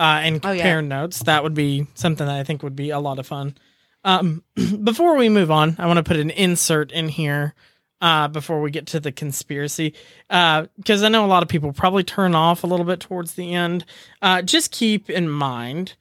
[0.00, 0.62] uh, and Oh, yeah.
[0.62, 1.20] compare notes.
[1.24, 3.54] That would be something that I think would be a lot of fun.
[4.02, 4.42] Um,
[4.82, 7.54] before we move on, I want to put an insert in here
[8.00, 9.92] uh, before we get to the conspiracy
[10.28, 13.52] because I know a lot of people probably turn off a little bit towards the
[13.54, 13.84] end.
[14.22, 15.94] Uh, just keep in mind.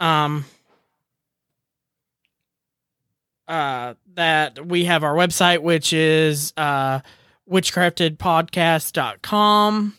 [0.00, 0.44] Um,
[3.46, 6.98] uh, that we have our website, which is uh,
[7.48, 9.94] witchcraftedpodcast.com.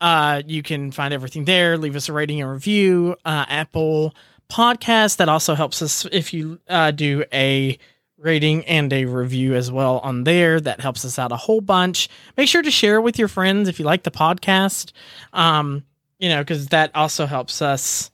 [0.00, 1.76] Uh, you can find everything there.
[1.76, 3.16] Leave us a rating and review.
[3.24, 4.14] Uh, Apple
[4.50, 5.18] Podcast.
[5.18, 7.78] That also helps us if you uh, do a
[8.18, 10.60] rating and a review as well on there.
[10.60, 12.08] That helps us out a whole bunch.
[12.36, 14.92] Make sure to share with your friends if you like the podcast.
[15.32, 15.84] Um,
[16.18, 18.10] you know, because that also helps us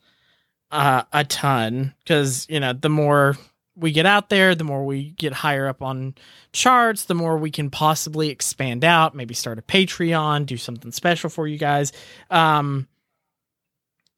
[0.70, 3.36] uh, a ton because you know the more
[3.76, 6.14] we get out there, the more we get higher up on
[6.52, 11.28] charts, the more we can possibly expand out, maybe start a Patreon, do something special
[11.28, 11.92] for you guys.
[12.30, 12.88] Um,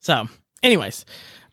[0.00, 0.28] so,
[0.62, 1.04] anyways,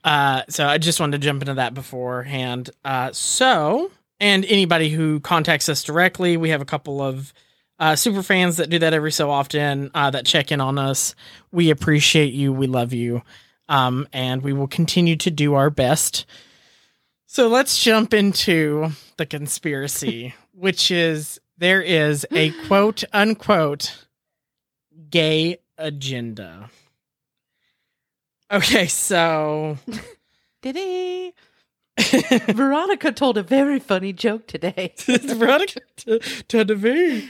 [0.04, 2.70] uh, so I just wanted to jump into that beforehand.
[2.84, 7.34] Uh, so, and anybody who contacts us directly, we have a couple of
[7.80, 11.16] uh, super fans that do that every so often uh, that check in on us.
[11.52, 12.54] We appreciate you.
[12.54, 13.24] We love you.
[13.68, 16.26] Um, and we will continue to do our best.
[17.28, 24.06] So let's jump into the conspiracy, which is there is a quote unquote
[25.10, 26.70] gay agenda.
[28.52, 29.78] Okay, so
[30.66, 31.34] Did he?
[32.54, 34.96] Veronica told a very funny joke today.
[34.98, 37.30] Veronica to, to the very.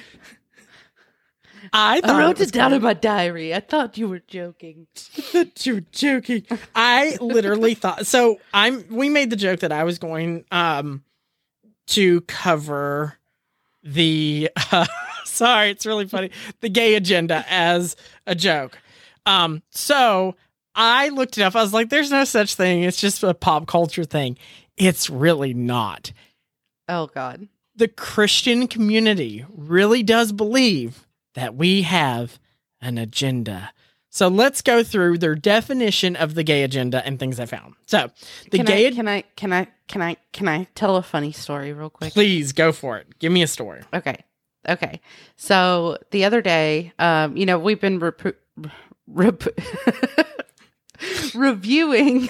[1.77, 2.75] I I wrote was it down funny.
[2.77, 3.53] in my diary.
[3.53, 4.87] I thought you were joking.
[5.63, 6.45] you were joking.
[6.73, 8.39] I literally thought so.
[8.53, 8.85] I'm.
[8.89, 11.03] We made the joke that I was going um
[11.87, 13.15] to cover
[13.83, 14.49] the.
[14.71, 14.85] Uh,
[15.25, 16.31] sorry, it's really funny.
[16.61, 18.77] The gay agenda as a joke.
[19.25, 19.61] Um.
[19.71, 20.35] So
[20.75, 21.55] I looked it up.
[21.57, 22.83] I was like, "There's no such thing.
[22.83, 24.37] It's just a pop culture thing."
[24.77, 26.13] It's really not.
[26.87, 27.49] Oh God.
[27.75, 31.04] The Christian community really does believe
[31.35, 32.39] that we have
[32.81, 33.71] an agenda.
[34.09, 37.75] So let's go through their definition of the gay agenda and things I found.
[37.85, 38.09] So
[38.49, 41.31] the can gay I, can I can I can I can I tell a funny
[41.31, 42.13] story real quick?
[42.13, 43.19] please go for it.
[43.19, 43.81] Give me a story.
[43.93, 44.17] Okay.
[44.67, 44.99] Okay.
[45.35, 48.35] So the other day, um, you know, we've been repu-
[49.07, 49.43] rep-
[51.35, 52.29] reviewing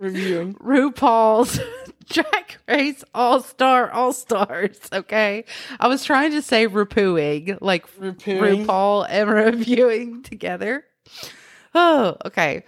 [0.00, 0.54] Reviewing.
[0.62, 1.60] RuPaul's
[2.12, 4.78] Drag Race All Star All Stars.
[4.92, 5.44] Okay.
[5.78, 8.66] I was trying to say repooing, like Repooing.
[8.66, 10.84] RuPaul and reviewing together.
[11.74, 12.64] Oh, okay.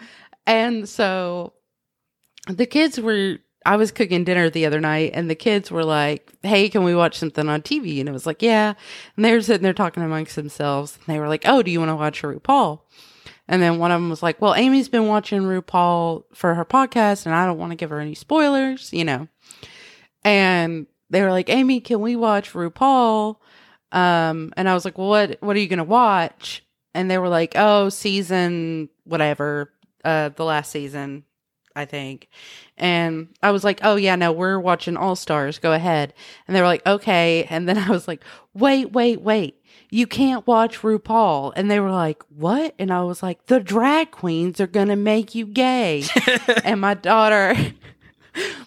[0.47, 1.53] And so
[2.49, 6.33] the kids were I was cooking dinner the other night and the kids were like,
[6.43, 8.01] Hey, can we watch something on TV?
[8.01, 8.75] And it was like, Yeah.
[9.17, 10.97] And they were sitting there talking amongst themselves.
[10.97, 12.81] And they were like, Oh, do you want to watch RuPaul?
[13.51, 17.27] And then one of them was like, Well, Amy's been watching RuPaul for her podcast
[17.27, 19.27] and I don't want to give her any spoilers, you know.
[20.23, 23.37] And they were like, Amy, can we watch RuPaul?
[23.91, 26.65] Um, and I was like, Well, what what are you gonna watch?
[26.95, 29.73] And they were like, Oh, season whatever,
[30.05, 31.25] uh, the last season,
[31.75, 32.29] I think.
[32.77, 35.59] And I was like, Oh yeah, no, we're watching All Stars.
[35.59, 36.15] Go ahead.
[36.47, 37.49] And they were like, Okay.
[37.51, 38.23] And then I was like,
[38.55, 39.60] Wait, wait, wait.
[39.91, 41.53] You can't watch RuPaul.
[41.57, 42.75] And they were like, What?
[42.79, 46.05] And I was like, The drag queens are gonna make you gay.
[46.65, 47.55] and my daughter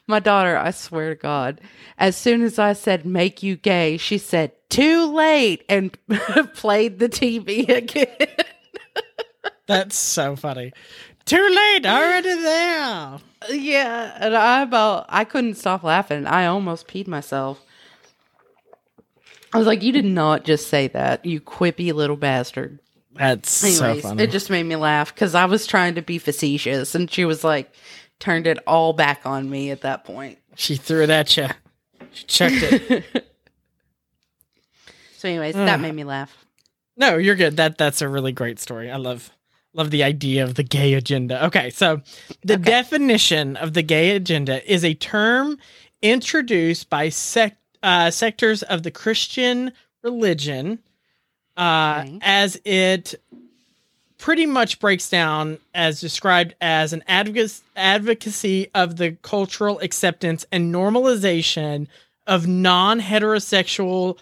[0.08, 1.62] my daughter, I swear to God,
[1.98, 5.98] as soon as I said make you gay, she said, Too late and
[6.54, 8.08] played the TV again.
[9.68, 10.74] That's so funny.
[11.26, 13.18] Too late, already there.
[13.50, 14.18] yeah.
[14.20, 16.26] And I about I couldn't stop laughing.
[16.26, 17.64] I almost peed myself.
[19.54, 22.80] I was like, You did not just say that, you quippy little bastard.
[23.16, 24.24] That's so funny.
[24.24, 27.44] it just made me laugh because I was trying to be facetious and she was
[27.44, 27.72] like,
[28.20, 30.40] turned it all back on me at that point.
[30.56, 31.48] she threw it at you.
[32.12, 33.04] She checked it.
[35.18, 36.46] So, anyways, that made me laugh.
[36.98, 37.56] No, you're good.
[37.56, 38.92] That that's a really great story.
[38.92, 39.32] I love
[39.74, 41.46] love the idea of the gay agenda.
[41.46, 42.02] Okay, so
[42.44, 42.64] the Okay.
[42.64, 45.58] definition of the gay agenda is a term
[46.02, 50.80] introduced by sect uh, sectors of the Christian religion,
[51.58, 52.20] uh, Okay.
[52.22, 53.16] as it
[54.18, 60.74] pretty much breaks down as described as an advocacy advocacy of the cultural acceptance and
[60.74, 61.88] normalization
[62.26, 64.18] of non-heterosexual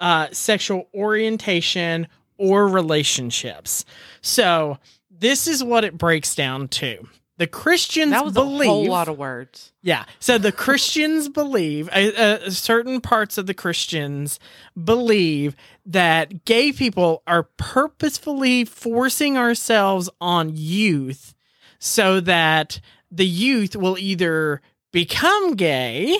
[0.00, 2.06] uh, sexual orientation
[2.36, 3.84] or relationships.
[4.20, 4.78] So
[5.10, 7.08] this is what it breaks down to.
[7.38, 9.72] The Christians That was believe, a whole lot of words.
[9.80, 10.04] yeah.
[10.18, 14.40] So the Christians believe, uh, uh, certain parts of the Christians
[14.82, 15.54] believe
[15.86, 21.34] that gay people are purposefully forcing ourselves on youth
[21.78, 24.60] so that the youth will either
[24.92, 26.18] become gay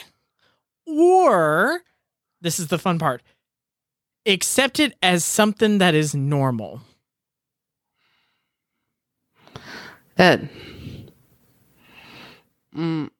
[0.86, 1.80] or,
[2.40, 3.22] this is the fun part,
[4.24, 6.80] accept it as something that is normal.
[10.14, 10.40] That.
[12.76, 13.10] Mm,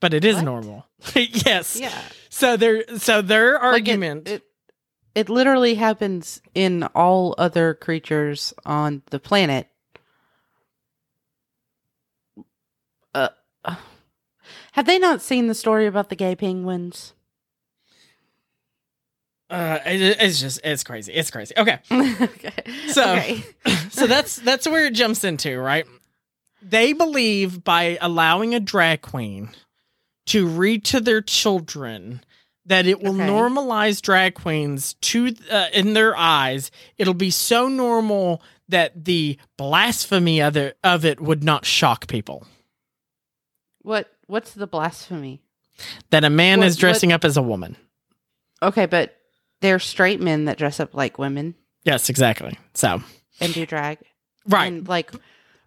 [0.00, 0.44] But it is What?
[0.44, 0.86] normal.
[1.14, 1.76] yes.
[1.76, 1.92] yeah.
[2.28, 4.42] So their so their Like, it- argument It,
[5.14, 9.68] it, literally happens in all other creatures on the planet.
[13.14, 13.28] Uh,
[13.64, 13.76] uh,
[14.72, 17.12] have they not seen the story about the gay penguins?
[19.50, 21.12] Uh, it, it's just it's crazy.
[21.12, 21.54] It's crazy.
[21.58, 22.52] Okay, okay.
[22.88, 23.44] So- okay.
[23.90, 25.86] so that's that's where it jumps into, right?
[26.62, 29.50] They believe by allowing a drag queen
[30.26, 32.22] to read to their children
[32.64, 33.26] that it will Okay.
[33.28, 40.40] normalize drag queens to uh, in their eyes it'll be so normal that the blasphemy
[40.40, 42.46] of it, of it would not shock people
[43.82, 45.42] What what's the blasphemy?
[46.10, 47.76] that a man What- is dressing up as a woman
[48.62, 49.16] Okay, but
[49.60, 51.54] they're straight men that dress up like women
[51.84, 53.02] yes exactly so
[53.40, 53.98] and do drag.
[54.46, 55.10] right And like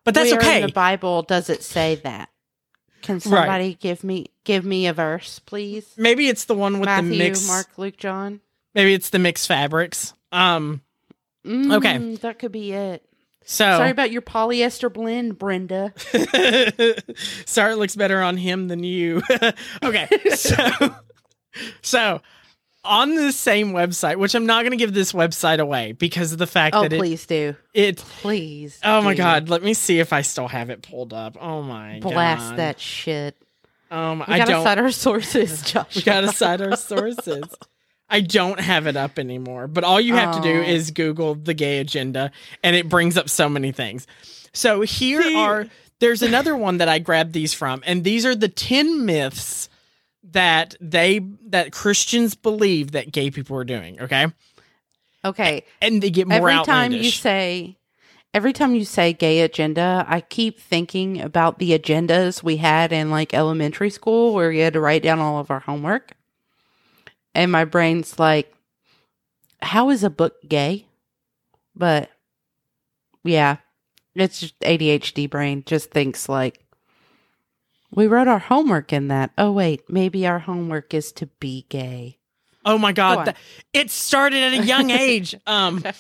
[0.06, 2.30] but that's where okay in the Bible does it say that?
[3.01, 5.88] Can somebody give me give me a verse, please?
[5.97, 8.39] maybe it's the one with Matthew, the mix Mark, Luke, John.
[8.74, 10.82] maybe it's the mixed fabrics um
[11.45, 12.16] Mm, Okay.
[12.22, 13.03] that could be it.
[13.45, 15.93] so Sorry about your polyester blend, Brenda.
[17.45, 19.22] Sorry, it looks better on him than you.
[19.84, 20.56] okay, so
[21.84, 22.22] so
[22.86, 26.38] on the same website, which I'm not going to give this website away because of
[26.38, 27.98] the fact Oh, that it, please do, it.
[27.98, 28.80] please.
[28.84, 31.38] Oh my god, let me see if I still have it pulled up.
[31.42, 33.36] Oh my blast god, that shit.
[33.92, 35.96] Um, We I gotta cite our sources, Josh.
[35.96, 37.44] we gotta cite our sources.
[38.10, 40.62] I don't have it up anymore, but all you have to do Oh.
[40.64, 42.32] is Google the gay agenda
[42.64, 44.06] and it brings up so many things.
[44.54, 45.68] So here See- are
[46.00, 49.70] there's another one that I grabbed these from, and these are the 10 myths
[50.32, 54.28] that they that Christians believe that gay people are doing, okay?
[55.23, 57.78] Okay, And they get more out every time you say
[58.34, 63.09] every time you say gay agenda i keep thinking about the agendas we had in
[63.09, 66.11] like elementary school where we had to write down all of our homework.
[67.34, 68.53] And my brain's like
[69.61, 70.86] how is a book gay?
[71.76, 72.11] But
[73.23, 73.57] yeah
[74.15, 76.64] it's just adhd brain just thinks like
[77.96, 82.18] we wrote our homework in that oh wait maybe our homework is to be gay
[82.66, 83.26] oh my Go on.
[83.26, 83.36] god,
[83.74, 85.36] it started at a young age.
[85.48, 85.84] Um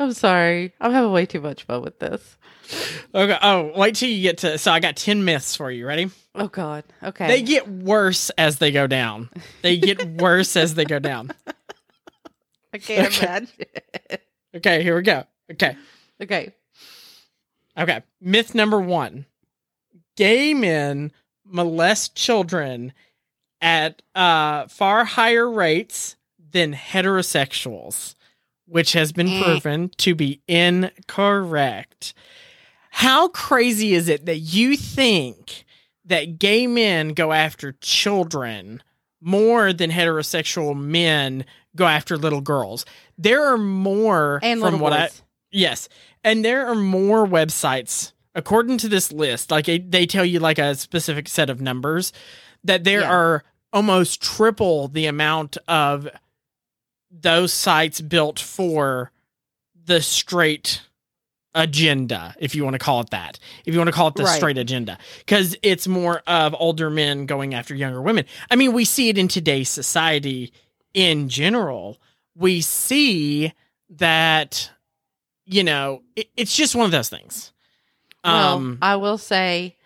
[0.00, 2.36] i'm sorry i'm having way too much fun with this
[3.14, 5.86] okay, oh, wait till you get to so I got 10 myths for you.
[5.86, 6.10] Ready?
[6.34, 6.84] Oh God.
[7.02, 7.26] Okay.
[7.26, 9.30] They get worse as they go down.
[9.62, 11.30] They get worse as they go down.
[12.74, 13.24] I can't Okay.
[13.26, 13.48] imagine.
[14.56, 15.24] Okay, here we go.
[15.50, 15.78] Okay.
[16.22, 16.52] okay.
[17.78, 18.02] Okay.
[18.20, 19.26] Myth number one
[20.16, 21.12] gay men
[21.44, 22.92] molest children
[23.60, 26.16] at uh, far higher rates
[26.50, 28.14] than heterosexuals,
[28.66, 29.42] which has been Eh.
[29.42, 32.14] proven to be incorrect.
[32.90, 35.64] How crazy is it that you think
[36.04, 38.82] that gay men go after children
[39.20, 41.44] more than heterosexual men
[41.76, 42.84] go after little girls?
[43.16, 45.22] There are more And from what I boys.
[45.50, 45.88] Yes.
[46.24, 50.58] And there are more websites, according to this list, like they, they tell you like
[50.58, 52.12] a specific set of numbers,
[52.64, 53.10] that there Yeah.
[53.10, 56.08] are almost triple the amount of
[57.10, 59.10] those sites built for
[59.84, 60.82] the straight
[61.54, 63.38] agenda, if you want to call it that.
[63.64, 64.36] If you want to call it the Right.
[64.36, 64.98] straight agenda.
[65.18, 68.26] Because it's more of older men going after younger women.
[68.50, 70.52] I mean, we see it in today's society
[70.92, 71.98] in general.
[72.36, 73.54] We see
[73.90, 74.70] that
[75.48, 77.52] you know, it, it's just one of those things.
[78.24, 79.76] Well, Um, I will say,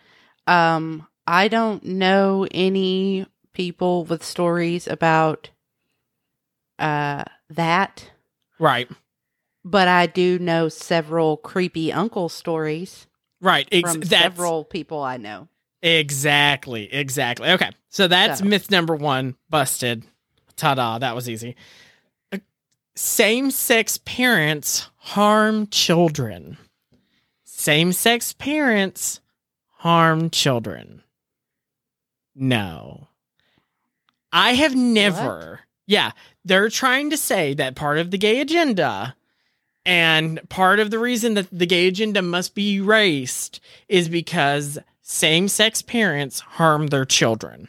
[0.47, 5.51] um, I don't know any people with stories about
[6.79, 8.11] uh that,
[8.59, 8.91] right,
[9.65, 13.07] but I do know several creepy uncle stories
[13.41, 13.69] right.
[13.71, 15.49] Ex- from several people I know.
[15.83, 17.51] exactly, exactly.
[17.51, 18.45] Okay, so that's So.
[18.47, 20.05] myth number one busted.
[20.57, 20.99] Ta-da!
[20.99, 21.57] That was easy.
[22.95, 26.59] Uh, Same-sex parents harm children.
[27.45, 29.21] Same-sex parents
[29.79, 31.03] harm children.
[32.35, 33.09] No.
[34.33, 35.61] I have never.
[35.87, 36.13] Yeah,
[36.45, 39.17] they're trying to say that part of the gay agenda
[39.85, 45.83] and part of the reason that the gay agenda must be erased is because same-sex
[45.83, 47.69] parents harm their children.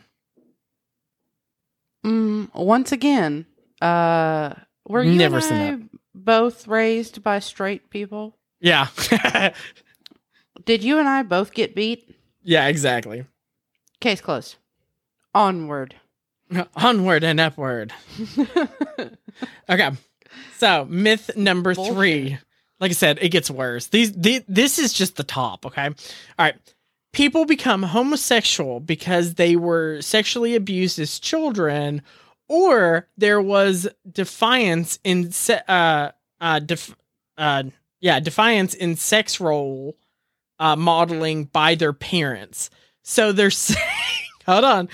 [2.06, 3.46] Mm, once again,
[3.82, 4.54] uh,
[4.88, 5.82] were you Never seen I that.
[6.14, 8.38] both raised by straight people?
[8.60, 8.88] Yeah.
[10.66, 12.16] Did you and I both get beat?
[12.44, 13.26] yeah, exactly.
[14.00, 14.56] Case closed.
[15.34, 15.96] Onward.
[16.76, 17.94] Onward and upward.
[19.70, 19.90] Okay.
[20.58, 21.94] So, myth number Bullshit.
[21.96, 22.38] 3.
[22.80, 23.88] Like I said, it gets worse.
[23.88, 25.88] These the, this is just the top, okay?
[25.88, 25.94] All
[26.38, 26.56] right.
[27.14, 32.02] People become homosexual because they were sexually abused as children
[32.48, 36.96] or there was defiance in se- uh uh def-
[37.38, 37.64] uh
[38.00, 39.98] yeah, defiance in sex role
[40.60, 42.70] uh modeling by their parents.
[43.04, 43.80] So they're saying
[44.46, 44.90] Hold on.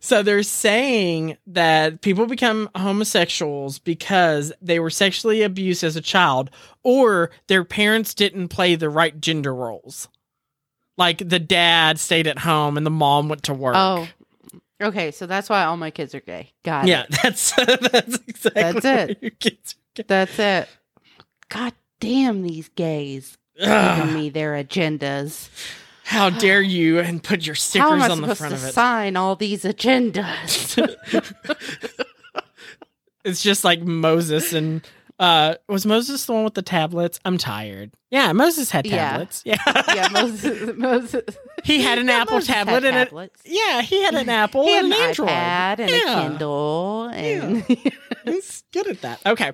[0.00, 6.50] So they're saying that people become homosexuals because they were sexually abused as a child
[6.82, 10.08] or their parents didn't play the right gender roles.
[10.98, 13.76] Like the dad stayed at home and the mom went to work.
[13.76, 14.08] Oh,
[14.82, 15.10] okay.
[15.10, 16.52] So that's why all my kids are gay.
[16.64, 17.10] Got yeah, it.
[17.22, 19.18] that's that's exactly That's it.
[19.22, 20.04] your kids are gay.
[20.06, 20.68] That's it.
[21.48, 25.48] God damn these gays giving me their agendas.
[26.04, 28.68] How dare you and put your stickers How am I on the front to of
[28.68, 28.72] it.
[28.72, 30.78] sign all these agendas?
[33.24, 34.86] it's just like Moses and
[35.18, 37.18] uh was Moses the one with the tablets?
[37.24, 37.92] I'm tired.
[38.10, 39.42] Yeah, Moses had tablets.
[39.46, 39.56] Yeah.
[39.94, 40.74] yeah, Moses.
[40.76, 41.22] Moses
[41.64, 43.40] he had an Yeah, Apple Moses tablet and tablets.
[43.44, 45.28] Yeah, he had an Apple had and an an Android.
[45.28, 46.18] iPad and Yeah.
[46.26, 47.62] a Kindle, and
[48.24, 49.20] He's good at that.
[49.26, 49.52] Okay.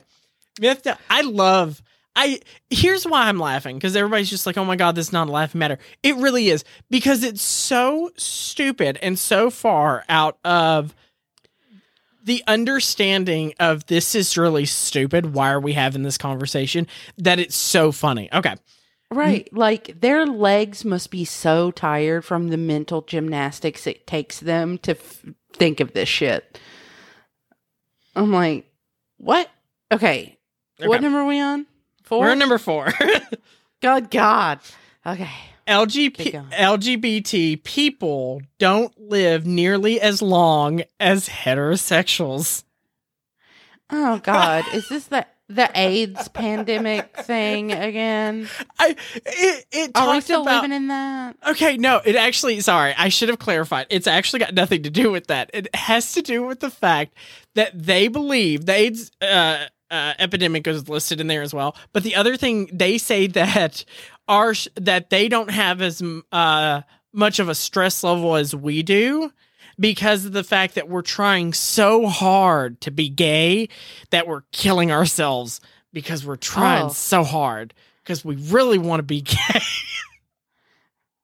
[0.60, 1.82] Myth I love
[2.16, 2.40] I
[2.70, 5.30] here's why I'm laughing because everybody's just like, oh my god, this is not a
[5.30, 5.78] laughing matter.
[6.02, 10.94] It really is because it's so stupid and so far out of
[12.28, 15.32] the understanding of this is really stupid.
[15.32, 16.86] Why are we having this conversation?
[17.16, 18.28] That it's so funny.
[18.30, 18.54] Okay.
[19.10, 24.76] right, like their legs must be so tired from the mental gymnastics it takes them
[24.78, 25.24] to f-
[25.54, 26.60] think of this shit.
[28.14, 28.70] I'm like,
[29.16, 29.48] what?
[29.90, 30.38] Okay,
[30.80, 31.64] what number are we on?
[32.04, 32.92] 4 We're number four.
[33.80, 34.60] God, God.
[35.06, 35.30] Okay.
[35.68, 36.50] LGP.
[36.50, 42.64] LGBT people don't live nearly as long as heterosexuals.
[43.90, 48.48] Oh God, is this the the AIDS pandemic thing again?
[48.78, 51.36] I it, it Are we still about living in that?
[51.46, 53.86] Okay, no, it actually sorry, I should have clarified.
[53.88, 55.50] It's actually got nothing to do with that.
[55.54, 57.14] It has to do with the fact
[57.54, 61.76] that they believe the AIDS uh, uh, epidemic is listed in there as well.
[61.92, 63.84] But the other thing they say that
[64.28, 66.02] are that they don't have as
[66.32, 69.32] uh, much of a stress level as we do
[69.80, 73.68] because of the fact that we're trying so hard to be gay
[74.10, 75.60] that we're killing ourselves
[75.92, 76.88] because we're trying Oh.
[76.90, 77.72] so hard
[78.04, 79.60] because we really want to be gay.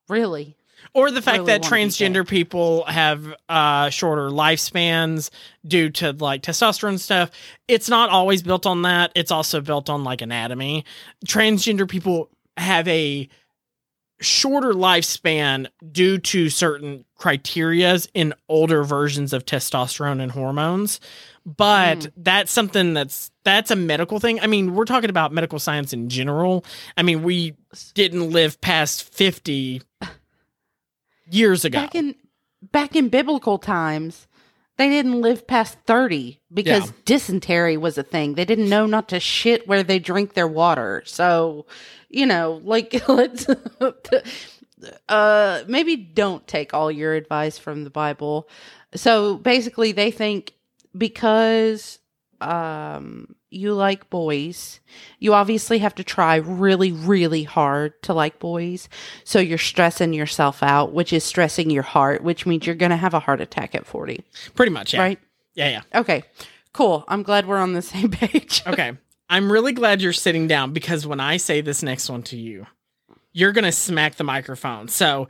[0.08, 0.56] Really?
[0.92, 5.30] Or the fact really that transgender people have uh, shorter lifespans
[5.66, 7.30] due to like testosterone stuff.
[7.66, 9.10] It's not always built on that.
[9.16, 10.84] It's also built on like anatomy.
[11.26, 13.28] Transgender people have a
[14.20, 21.00] shorter lifespan due to certain criterias in older versions of testosterone and hormones.
[21.44, 22.12] But Mm.
[22.16, 24.40] that's something that's that's a medical thing.
[24.40, 26.64] I mean, we're talking about medical science in general.
[26.96, 27.54] I mean, we
[27.92, 29.82] didn't live past 50
[31.30, 31.80] years ago.
[31.80, 32.14] Back in
[32.72, 34.26] back in biblical times,
[34.76, 36.92] they didn't live past thirty because Yeah.
[37.04, 38.34] dysentery was a thing.
[38.34, 41.02] They didn't know not to shit where they drink their water.
[41.06, 41.66] So,
[42.08, 43.46] you know, like let's
[45.08, 48.48] uh maybe don't take all your advice from the Bible.
[48.94, 50.54] So basically they think
[50.96, 51.98] because
[52.40, 54.80] um you like boys,
[55.18, 58.88] you obviously have to try really, really hard to like boys.
[59.24, 62.96] So you're stressing yourself out, which is stressing your heart, which means you're going to
[62.96, 64.24] have a heart attack at 40.
[64.54, 65.00] Pretty much, yeah.
[65.00, 65.18] Right?
[65.54, 66.00] Yeah, yeah.
[66.00, 66.24] Okay.
[66.72, 67.04] Cool.
[67.08, 68.62] I'm glad we're on the same page.
[68.66, 68.92] Okay.
[69.28, 72.66] I'm really glad you're sitting down because when I say this next one to you,
[73.32, 74.88] you're going to smack the microphone.
[74.88, 75.28] So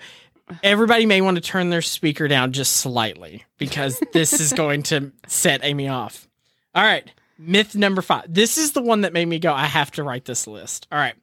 [0.63, 5.13] everybody may want to turn their speaker down just slightly because this is going to
[5.27, 6.29] set Amy off.
[6.75, 7.11] All right.
[7.47, 8.25] Myth number five.
[8.29, 10.87] This is the one that made me go, I have to write this list.
[10.91, 11.15] All right.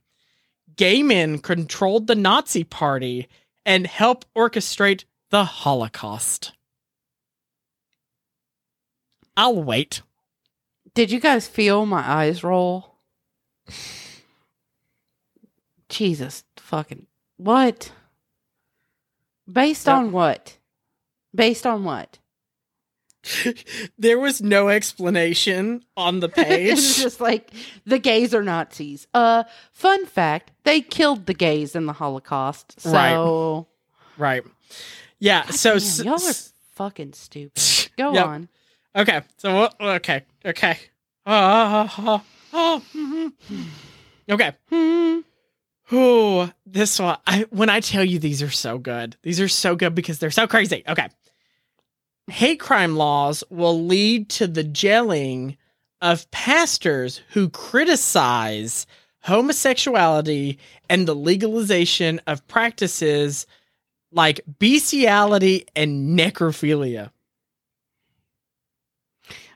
[0.76, 3.28] Gay men controlled the Nazi party
[3.66, 6.54] and helped orchestrate the Holocaust.
[9.36, 10.02] I'll wait.
[10.94, 12.96] Did you guys feel my eyes roll?
[15.90, 17.08] Jesus fucking.
[17.38, 17.92] What?
[19.52, 19.96] Based Yep.
[19.96, 20.58] on what?
[21.34, 22.20] Based on what?
[23.98, 26.74] There was no explanation on the page.
[26.74, 27.52] it's just like
[27.86, 29.08] the gays are Nazis.
[29.14, 32.80] Uh, fun fact: they killed the gays in the Holocaust.
[32.82, 33.68] So,
[34.18, 34.44] right.
[35.20, 35.46] Yeah.
[35.46, 36.34] so, Damn, y'all are
[36.74, 37.62] fucking stupid.
[37.98, 38.26] Go Yep.
[38.26, 38.50] on.
[38.96, 39.22] okay.
[39.38, 40.24] So okay.
[40.46, 40.78] Okay.
[41.26, 42.20] Uh, uh,
[42.54, 43.32] uh, mhm.
[44.30, 44.54] okay.
[45.94, 47.18] Oh, this one.
[47.28, 49.18] I when I tell you these are so good.
[49.24, 50.84] These are so good because they're so crazy.
[50.88, 51.10] Okay.
[52.30, 55.58] Hate crime laws will lead to the jailing
[56.02, 58.86] of pastors who criticize
[59.24, 60.58] homosexuality
[60.90, 63.46] and the legalization of practices
[64.12, 67.12] like bestiality and necrophilia.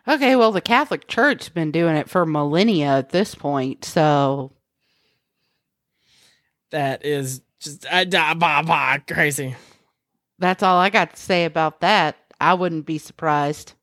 [0.07, 4.51] Okay, well, the Catholic Church's been doing it for millennia at this point, so
[6.71, 8.05] That is just uh,
[8.35, 9.55] bah, bah, crazy.
[10.37, 12.17] that's all I got to say about that.
[12.39, 13.73] I wouldn't be surprised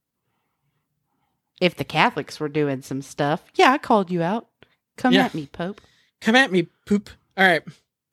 [1.61, 3.43] if the Catholics were doing some stuff.
[3.55, 4.49] Yeah, I called you out.
[4.97, 5.25] Come Yeah.
[5.27, 5.81] at me, Pope.
[6.21, 7.11] Come at me, poop.
[7.37, 7.63] All right.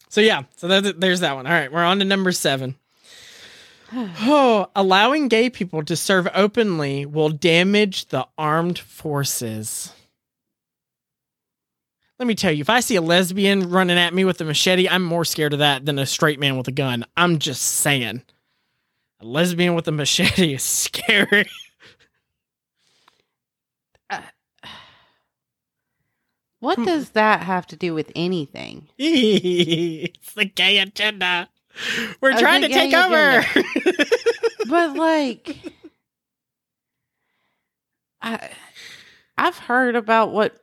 [0.10, 1.46] So yeah, so that, there's that one.
[1.46, 2.76] All right, we're on to number seven.
[3.92, 9.92] Oh, allowing gay people to serve openly will damage the armed forces.
[12.20, 14.88] Let me tell you, if I see a lesbian running at me with a machete,
[14.90, 17.04] I'm more scared of that than a straight man with a gun.
[17.18, 18.22] I'm just saying.
[19.22, 21.45] A lesbian with a machete is scary.
[26.59, 26.84] What Hmm.
[26.86, 28.89] does that have to do with anything?
[28.97, 31.47] it's the gay agenda.
[32.20, 33.45] We're Oh, trying to take over.
[34.67, 35.55] But like
[38.22, 38.49] I
[39.38, 40.59] I've heard about what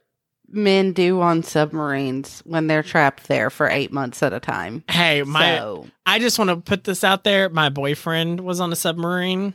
[0.49, 4.85] men do on submarines when they're trapped there for 8 months at a time.
[4.89, 7.49] hey, my so, I just want to put this out there.
[7.49, 9.55] My boyfriend was on a submarine,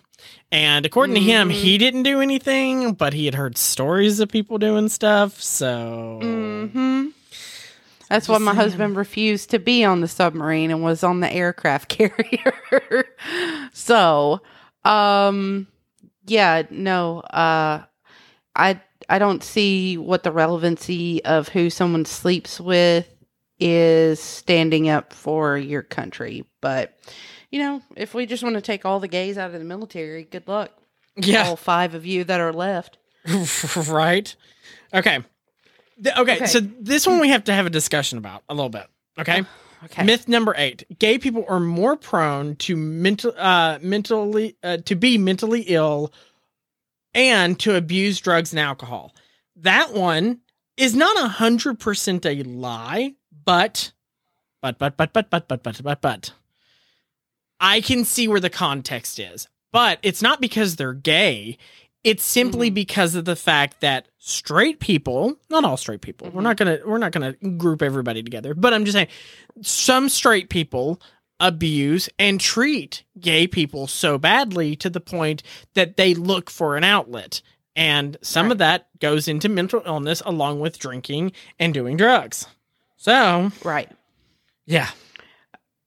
[0.52, 4.58] and according to him, he didn't do anything, but he had heard stories of people
[4.58, 5.42] doing stuff.
[5.42, 7.14] So, mhm.
[8.10, 8.56] That's why my saying.
[8.62, 13.06] husband refused to be on the submarine and was on the aircraft carrier.
[13.74, 14.42] so,
[14.84, 15.68] um
[16.28, 17.84] yeah, no, uh
[18.56, 18.82] I
[19.12, 23.08] I don't see what the relevancy of who someone sleeps with
[23.60, 26.46] is standing up for your country.
[26.62, 26.98] But
[27.52, 30.24] you know, if we just want to take all the gays out of the military,
[30.24, 30.72] good luck.
[31.18, 32.98] yeah, All five of you that are left.
[33.90, 34.34] right.
[34.94, 35.20] Okay.
[36.04, 36.46] Th- okay, Okay.
[36.48, 38.88] so this one we have to have a discussion about a little bit.
[39.20, 39.44] Okay.
[39.84, 40.04] Okay.
[40.04, 45.18] Myth number eight: Gay people are more prone to mental, uh, mentally, uh, to be
[45.18, 46.14] mentally ill,
[47.14, 49.14] and to abuse drugs and alcohol.
[49.58, 50.40] That one
[50.78, 53.92] is not a hundred percent a lie, but,
[54.62, 56.34] but, but, but, but, but, but, but, but, but,
[57.60, 59.48] I can see where the context is.
[59.72, 61.58] But it's not because they're gay.
[62.04, 62.74] It's simply Mhm.
[62.74, 66.46] because of the fact that straight people, not all straight people, we're Mhm.
[66.46, 68.54] not gonna we're not gonna group everybody together.
[68.56, 69.08] But I'm just saying,
[69.62, 71.00] some straight people
[71.42, 76.86] abuse and treat gay people so badly to the point that they look for an
[76.86, 77.42] outlet.
[77.76, 82.46] And some of that goes into mental illness along with drinking and doing drugs.
[82.98, 83.90] So, Right.
[84.66, 84.90] yeah.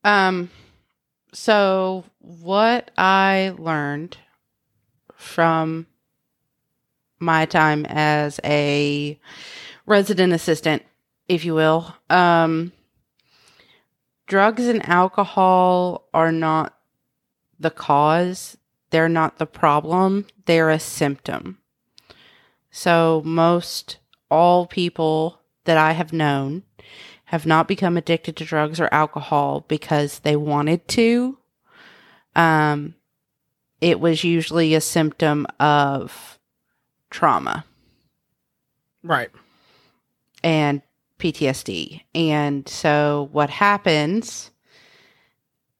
[0.02, 0.50] Um,
[1.32, 4.16] so what I learned
[5.16, 5.86] from
[7.18, 9.18] my time as a
[9.86, 10.82] resident assistant,
[11.28, 12.72] if you will, um,
[14.26, 16.76] drugs and alcohol are not
[17.58, 18.56] the cause.
[18.90, 20.26] They're not the problem.
[20.46, 21.58] They're a symptom.
[22.70, 23.98] So most
[24.30, 26.62] all people that I have known
[27.26, 31.38] have not become addicted to drugs or alcohol because they wanted to.
[32.36, 32.94] Um,
[33.80, 36.38] it was usually a symptom of
[37.10, 37.64] trauma
[39.02, 39.30] Right.
[40.42, 40.82] and
[41.24, 42.02] PTSD.
[42.14, 44.50] And so what happens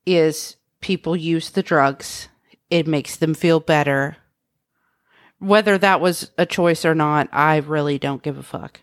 [0.07, 2.29] is people use the drugs,
[2.71, 4.17] it makes them feel better.
[5.39, 8.81] Whether that was a choice or not, I really don't give a fuck.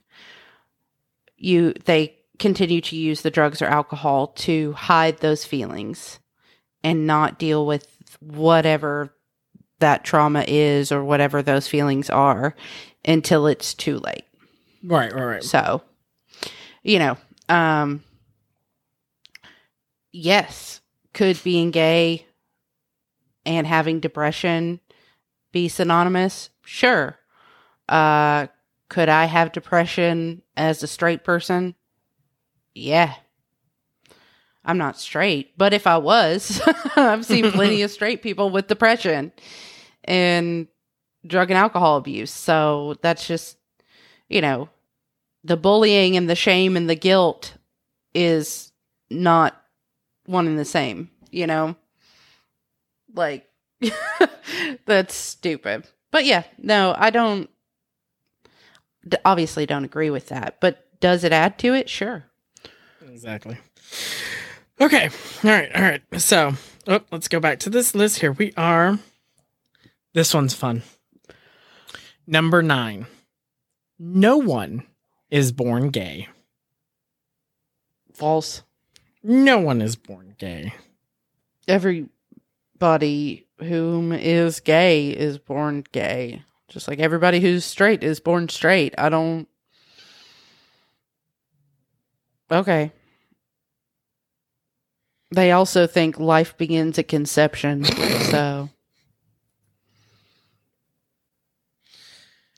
[1.35, 6.19] You they continue to use the drugs or alcohol to hide those feelings
[6.83, 9.15] and not deal with whatever
[9.79, 12.55] that trauma is or whatever those feelings are
[13.03, 14.25] until it's too late.
[14.83, 15.43] Right, right, right.
[15.43, 15.81] So,
[16.83, 17.17] you know,
[17.49, 18.03] um,
[20.11, 20.81] yes,
[21.13, 22.25] could being gay
[23.45, 24.79] and having depression
[25.51, 26.49] be synonymous?
[26.63, 27.17] Sure.
[27.89, 28.47] Uh,
[28.89, 31.75] could I have depression as a straight person?
[32.73, 33.13] Yeah.
[34.63, 36.61] I'm not straight, but if I was,
[36.95, 39.31] I've seen plenty of straight people with depression
[40.03, 40.67] and
[41.25, 42.31] drug and alcohol abuse.
[42.31, 43.57] So that's just,
[44.29, 44.69] you know,
[45.43, 47.55] the bullying and the shame and the guilt
[48.13, 48.71] is
[49.09, 49.61] not
[50.25, 51.75] one and the same, you know?
[53.13, 53.49] Like,
[54.85, 55.87] that's stupid.
[56.11, 57.49] But yeah, no, I don't,
[59.25, 60.59] obviously don't agree with that.
[60.61, 61.89] But does it add to it?
[61.89, 62.25] Sure.
[63.09, 63.57] Exactly.
[64.79, 65.09] Okay.
[65.43, 65.75] All right.
[65.75, 66.01] All right.
[66.17, 66.53] So,
[66.87, 68.31] oh, let's go back to this list here.
[68.31, 68.99] We are.
[70.13, 70.83] This one's fun.
[72.27, 73.07] Number nine.
[73.99, 74.83] No one
[75.31, 76.27] is born gay.
[78.13, 78.61] False.
[79.23, 80.73] No one is born gay.
[81.67, 86.43] Everybody whom is gay is born gay.
[86.67, 88.93] Just like everybody who's straight is born straight.
[88.97, 89.47] I don't.
[92.51, 92.91] Okay.
[95.33, 97.85] They also think life begins at conception.
[97.85, 98.69] so.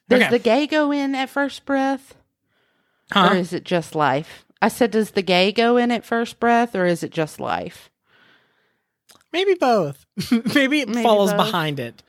[0.10, 0.30] Does okay.
[0.30, 2.16] the gay go in at first breath?
[3.14, 3.30] Huh?
[3.32, 4.46] or is it just life?
[4.62, 7.90] I said, does the gay go in at first breath, or is it just life?
[9.32, 10.06] Maybe both.
[10.56, 11.38] Maybe it Maybe follows both.
[11.48, 12.02] behind it.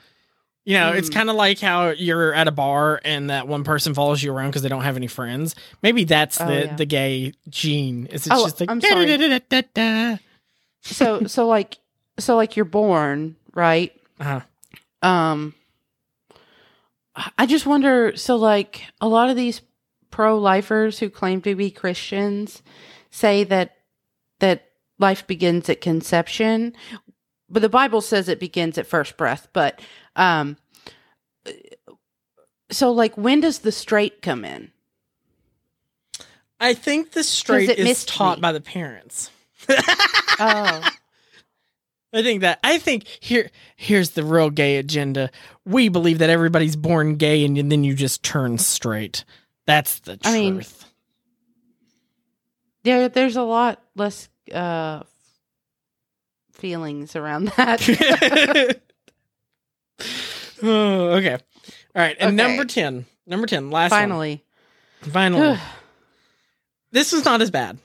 [0.66, 1.14] You know, it's Hmm.
[1.14, 4.50] kind of like how you're at a bar and that one person follows you around
[4.50, 5.54] because they don't have any friends.
[5.82, 6.76] Maybe that's Oh, the yeah.
[6.76, 8.06] the gay gene.
[8.06, 9.04] Is it's Oh, just like I'm sorry.
[9.06, 10.16] da-da-da-da-da-da.
[10.82, 11.78] So, so like,
[12.18, 13.92] so like you're born, right?
[14.20, 14.40] Uh-huh.
[15.06, 15.54] Um,
[17.38, 18.16] I just wonder.
[18.16, 19.60] So, like, a lot of these
[20.14, 22.62] pro-lifers who claim to be Christians
[23.10, 23.78] say that
[24.38, 26.72] that life begins at conception,
[27.50, 29.48] but the Bible says it begins at first breath.
[29.52, 29.82] But,
[30.14, 30.56] um,
[32.70, 34.70] so like, when does the straight come in?
[36.60, 38.42] I think the straight is taught me.
[38.42, 39.32] by the parents.
[39.68, 39.76] Oh,
[42.12, 45.32] I think that I think here here's the real gay agenda.
[45.64, 49.24] We believe that everybody's born gay and then you just turn straight.
[49.66, 50.84] That's the I mean, truth.
[52.82, 55.02] there, there's a lot less uh
[56.52, 58.78] feelings around that.
[60.62, 61.32] oh, okay.
[61.34, 61.38] All
[62.02, 62.16] right.
[62.18, 62.48] And Okay.
[62.48, 63.06] number 10.
[63.26, 63.70] Number 10.
[63.70, 64.00] Last one.
[64.00, 64.44] Finally.
[65.02, 65.58] Finally.
[66.92, 67.78] this is not as bad.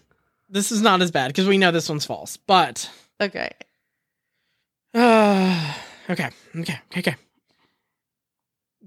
[0.49, 2.37] This is not as bad because we know this one's false.
[2.37, 2.89] But
[3.21, 3.51] okay.
[4.93, 5.73] uh,
[6.09, 6.29] okay.
[6.55, 6.79] Okay.
[6.91, 6.99] Okay.
[6.99, 7.15] Okay.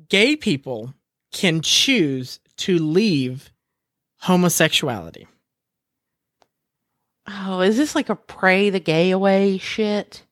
[0.08, 0.92] Gay people
[1.32, 3.50] can choose to leave
[4.18, 5.26] homosexuality.
[7.26, 10.22] Oh, is this like a pray the gay away shit?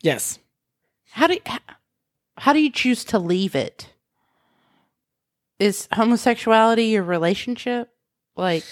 [0.00, 0.38] Yes.
[1.10, 1.58] How do you, how,
[2.36, 3.92] how do you choose to leave it?
[5.58, 7.90] Is homosexuality your relationship?
[8.36, 8.64] Like,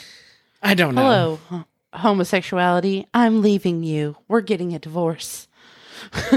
[0.63, 1.41] I don't know.
[1.51, 4.19] hello, homosexuality, I'm leaving you.
[4.29, 5.49] We're getting a divorce.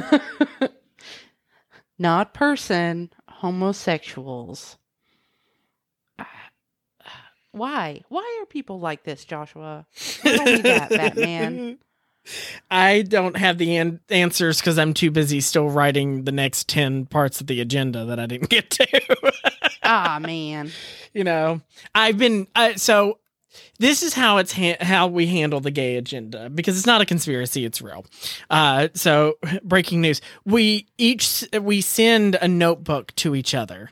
[1.99, 4.77] Not person, homosexuals.
[7.51, 8.01] Why?
[8.09, 9.85] Why are people like this, Joshua?
[9.95, 11.77] Tell me that, Batman.
[12.69, 17.05] I don't have the an- answers because I'm too busy still writing the next 10
[17.05, 19.31] parts of the agenda that I didn't get to.
[19.81, 20.71] Ah, man.
[21.13, 21.61] you know,
[21.95, 23.19] I've been, uh, so
[23.79, 27.05] this is how it's ha- how we handle the gay agenda because it's not a
[27.05, 28.05] conspiracy it's real
[28.49, 33.89] uh so breaking news we each we send a notebook to each other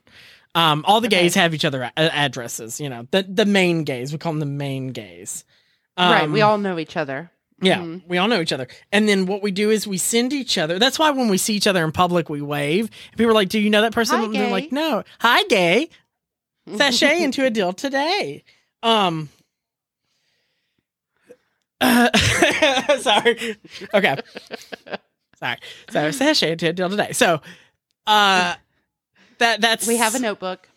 [0.56, 1.22] um all the Okay.
[1.22, 4.40] gays have each other a- addresses you know the the main gays we call them
[4.40, 5.44] the main gays
[5.98, 6.30] right.
[6.30, 7.32] We Um, all know each other.
[7.62, 8.02] yeah, Mhm.
[8.06, 8.68] we all know each other.
[8.92, 10.78] And then what we do is we send each other.
[10.78, 12.90] That's why when we see each other in public, we wave.
[13.12, 15.44] And people are like, "Do you know that person?" Hi, and they're like, "No, hi,
[15.46, 15.88] gay,
[16.76, 18.44] sashay into a deal today."
[18.84, 19.30] Um.
[23.00, 23.58] sorry.
[23.94, 24.16] Okay.
[25.38, 25.58] Sorry.
[25.90, 27.12] So sashay into a deal today.
[27.12, 27.42] So,
[28.08, 28.56] uh,
[29.40, 30.70] that that's we have a notebook.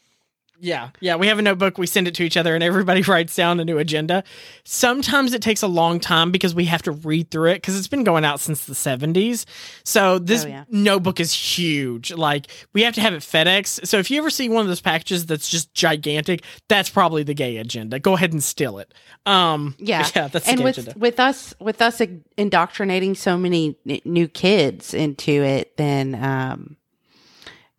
[0.60, 1.78] Yeah, yeah, we have a notebook.
[1.78, 4.24] We send it to each other, and everybody writes down a new agenda.
[4.64, 7.88] Sometimes it takes a long time because we have to read through it because it's
[7.88, 9.46] been going out since the seventies.
[9.84, 10.64] So this Oh, yeah.
[10.68, 12.12] notebook is huge.
[12.12, 13.86] Like we have to have it FedEx.
[13.86, 17.34] So if you ever see one of those packages that's just gigantic, that's probably the
[17.34, 17.98] gay agenda.
[17.98, 18.92] Go ahead and steal it.
[19.26, 20.06] Um, Yeah.
[20.16, 20.98] yeah, that's and with agenda.
[20.98, 22.00] with us with us
[22.36, 26.76] indoctrinating so many n- new kids into it then um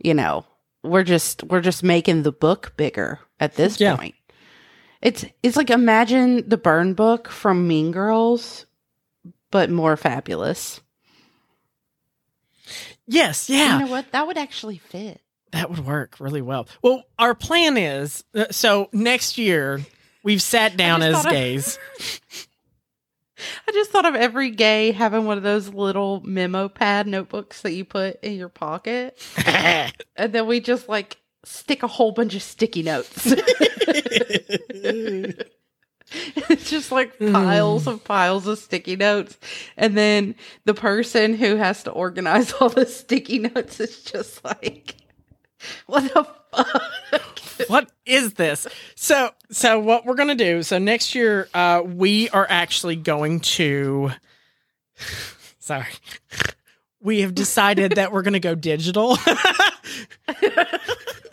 [0.02, 0.46] you know
[0.84, 3.96] we're just we're just making the book bigger at this Yeah.
[3.96, 4.16] point
[5.02, 8.66] it's it's like imagine the burn book from mean girls
[9.52, 10.82] but more fabulous
[13.08, 13.80] Yes, yeah.
[13.80, 15.20] you know what that would actually fit
[15.52, 16.68] That would work really well.
[16.84, 19.82] Well, our plan is uh, so next year
[20.24, 21.80] we've sat down as gays.
[23.68, 27.74] i just thought of every gay having one of those little memo pad notebooks that
[27.74, 29.18] you put in your pocket.
[30.16, 33.34] And then we just like stick a whole bunch of sticky notes.
[36.12, 37.32] It's just like hmm.
[37.32, 39.38] piles of piles of sticky notes.
[39.78, 40.34] And then
[40.66, 44.96] the person who has to organize all the sticky notes is just like
[45.86, 48.68] what the fuck what is this?
[48.95, 50.64] So, so what we're gonna do?
[50.64, 54.12] So next year, uh, we are actually going to.
[55.60, 55.88] Sorry,
[57.01, 59.18] we have decided that we're gonna go digital.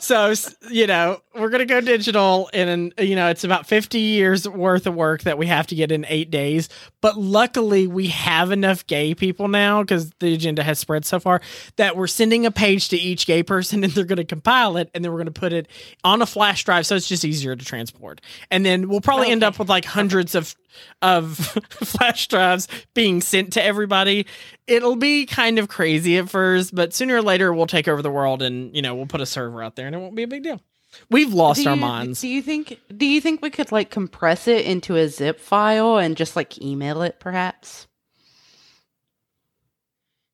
[0.00, 0.34] so
[0.70, 4.94] you know we're gonna go digital, and you know it's about fifty years worth of
[4.94, 6.68] work that we have to get in eight days.
[7.00, 11.40] But luckily, we have enough gay people now because the agenda has spread so far
[11.76, 15.04] that we're sending a page to each gay person, and they're gonna compile it, and
[15.04, 15.68] then we're gonna put it
[16.02, 18.20] on a flash drive, so it's just easier to transport.
[18.50, 20.54] And then we'll probably end up with like hundreds of
[21.02, 21.36] of
[21.70, 24.26] flash drives being sent to everybody.
[24.66, 28.10] It'll be kind of crazy at first, but sooner or later we'll take over the
[28.10, 30.28] world and you know we'll put a server out there and it won't be a
[30.28, 30.60] big deal.
[31.10, 32.20] We've lost our minds.
[32.20, 32.78] Do you think?
[32.96, 36.60] Do you think we could like compress it into a zip file and just like
[36.62, 37.88] email it, perhaps?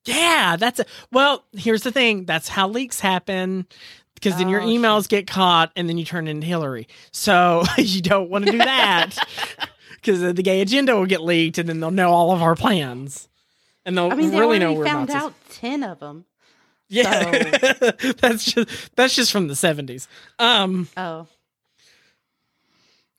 [0.06, 1.44] Yeah, that's a, well.
[1.52, 2.24] Here's the thing.
[2.24, 3.66] That's how leaks happen.
[4.14, 6.88] Because then your Oh, emails get caught, and then you turn into Hillary.
[7.10, 9.16] So you don't want to do that.
[10.00, 13.28] Because the gay agenda will get leaked, and then they'll know all of our plans,
[13.84, 16.24] and they'll I mean, really know we're found out ten of them.
[16.88, 17.30] Yeah,
[18.18, 20.08] that's just that's just from the seventies.
[20.38, 21.26] Um, Oh,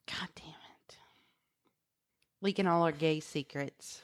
[0.08, 0.98] god damn it!
[2.42, 4.02] Leaking all our gay secrets.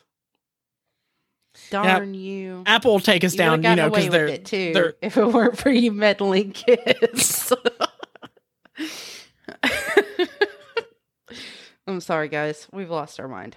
[1.71, 2.63] Darn you!
[2.65, 5.57] Apple will take us You down, you know, because they're too they're if it weren't
[5.57, 7.51] for you meddling kids.
[11.87, 12.67] I'm sorry, guys.
[12.71, 13.55] We've lost our mind.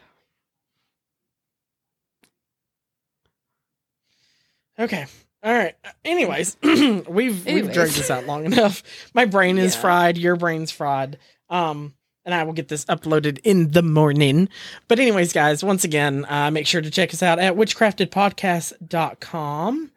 [4.78, 5.06] okay.
[5.42, 5.74] All right.
[6.04, 7.08] Anyways, we've
[7.46, 8.82] we've dragged this out long enough.
[9.14, 9.80] My brain is Yeah.
[9.80, 10.18] fried.
[10.18, 11.18] Your brain's fried.
[11.48, 14.48] Um, and I will get this uploaded in the morning.
[14.88, 19.90] But anyways, guys, once again, uh, make sure to check us out at witchcraftedpodcast.com.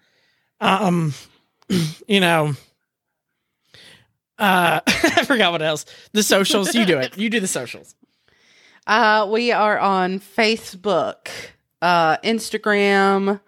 [0.62, 1.14] Um,
[2.08, 2.54] you know,
[4.40, 5.86] uh, I forgot what else.
[6.14, 6.74] The socials.
[6.74, 7.18] You do it.
[7.18, 7.96] You do the socials.
[8.86, 11.28] Uh, we are on Facebook,
[11.82, 13.40] uh, Instagram.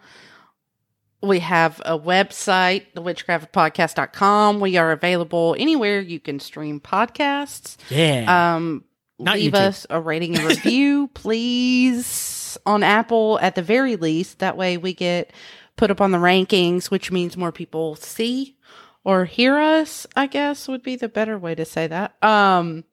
[1.22, 4.60] We have a website, thewitchcraftedpodcast.com.
[4.60, 7.78] We are available anywhere you can stream podcasts.
[7.90, 8.56] Yeah.
[8.56, 8.84] Um,
[9.18, 9.56] Not leave YouTube.
[9.56, 14.40] us a rating and review, please, on Apple at the very least.
[14.40, 15.32] That way we get
[15.78, 18.56] put up on the rankings, which means more people see
[19.04, 22.22] or hear us, I guess would be the better way to say that.
[22.24, 22.84] Um,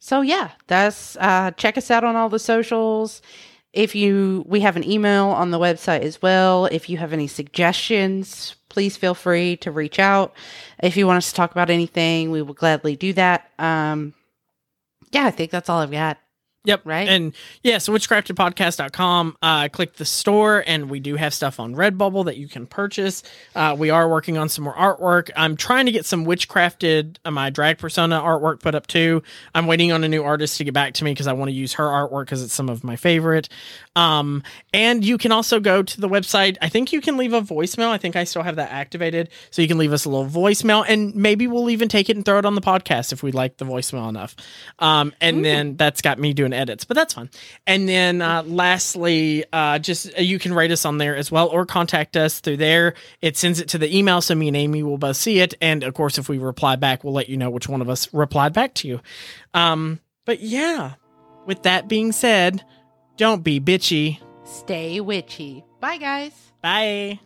[0.00, 3.22] so yeah, that's uh check us out on all the socials.
[3.72, 6.66] If you we have an email on the website as well.
[6.66, 10.34] If you have any suggestions, please feel free to reach out.
[10.82, 13.50] If you want us to talk about anything, we will gladly do that.
[13.58, 14.14] Um
[15.12, 16.18] yeah, I think that's all I've got.
[16.64, 16.82] Yep.
[16.84, 17.08] Right?
[17.08, 17.32] And
[17.62, 22.36] yeah, so witchcraftedpodcast.com, uh, click the store, and we do have stuff on Redbubble that
[22.36, 23.22] you can purchase.
[23.54, 25.30] Uh, we are working on some more artwork.
[25.34, 29.22] I'm trying to get some witchcrafted, uh, my drag persona artwork put up too.
[29.54, 31.54] I'm waiting on a new artist to get back to me because I want to
[31.54, 33.48] use her artwork because it's some of my favorite.
[33.96, 34.42] Um,
[34.74, 36.58] and you can also go to the website.
[36.60, 37.88] I think you can leave a voicemail.
[37.88, 39.30] I think I still have that activated.
[39.50, 42.24] So you can leave us a little voicemail, and maybe we'll even take it and
[42.24, 44.36] throw it on the podcast if we like the voicemail enough.
[44.78, 47.30] Um, and then that's got me doing edits, but that's fun.
[47.66, 51.48] And then uh, lastly, uh, just uh, you can rate us on there as well
[51.48, 52.94] or contact us through there.
[53.20, 55.54] It sends it to the email, so me and Amy will both see it.
[55.60, 58.12] And of course, if we reply back, we'll let you know which one of us
[58.12, 59.00] replied back to you.
[59.54, 60.94] Um, but yeah,
[61.46, 62.64] with that being said,
[63.16, 64.20] don't be bitchy.
[64.44, 65.64] Stay witchy.
[65.80, 66.32] Bye guys.
[66.62, 67.20] Bye.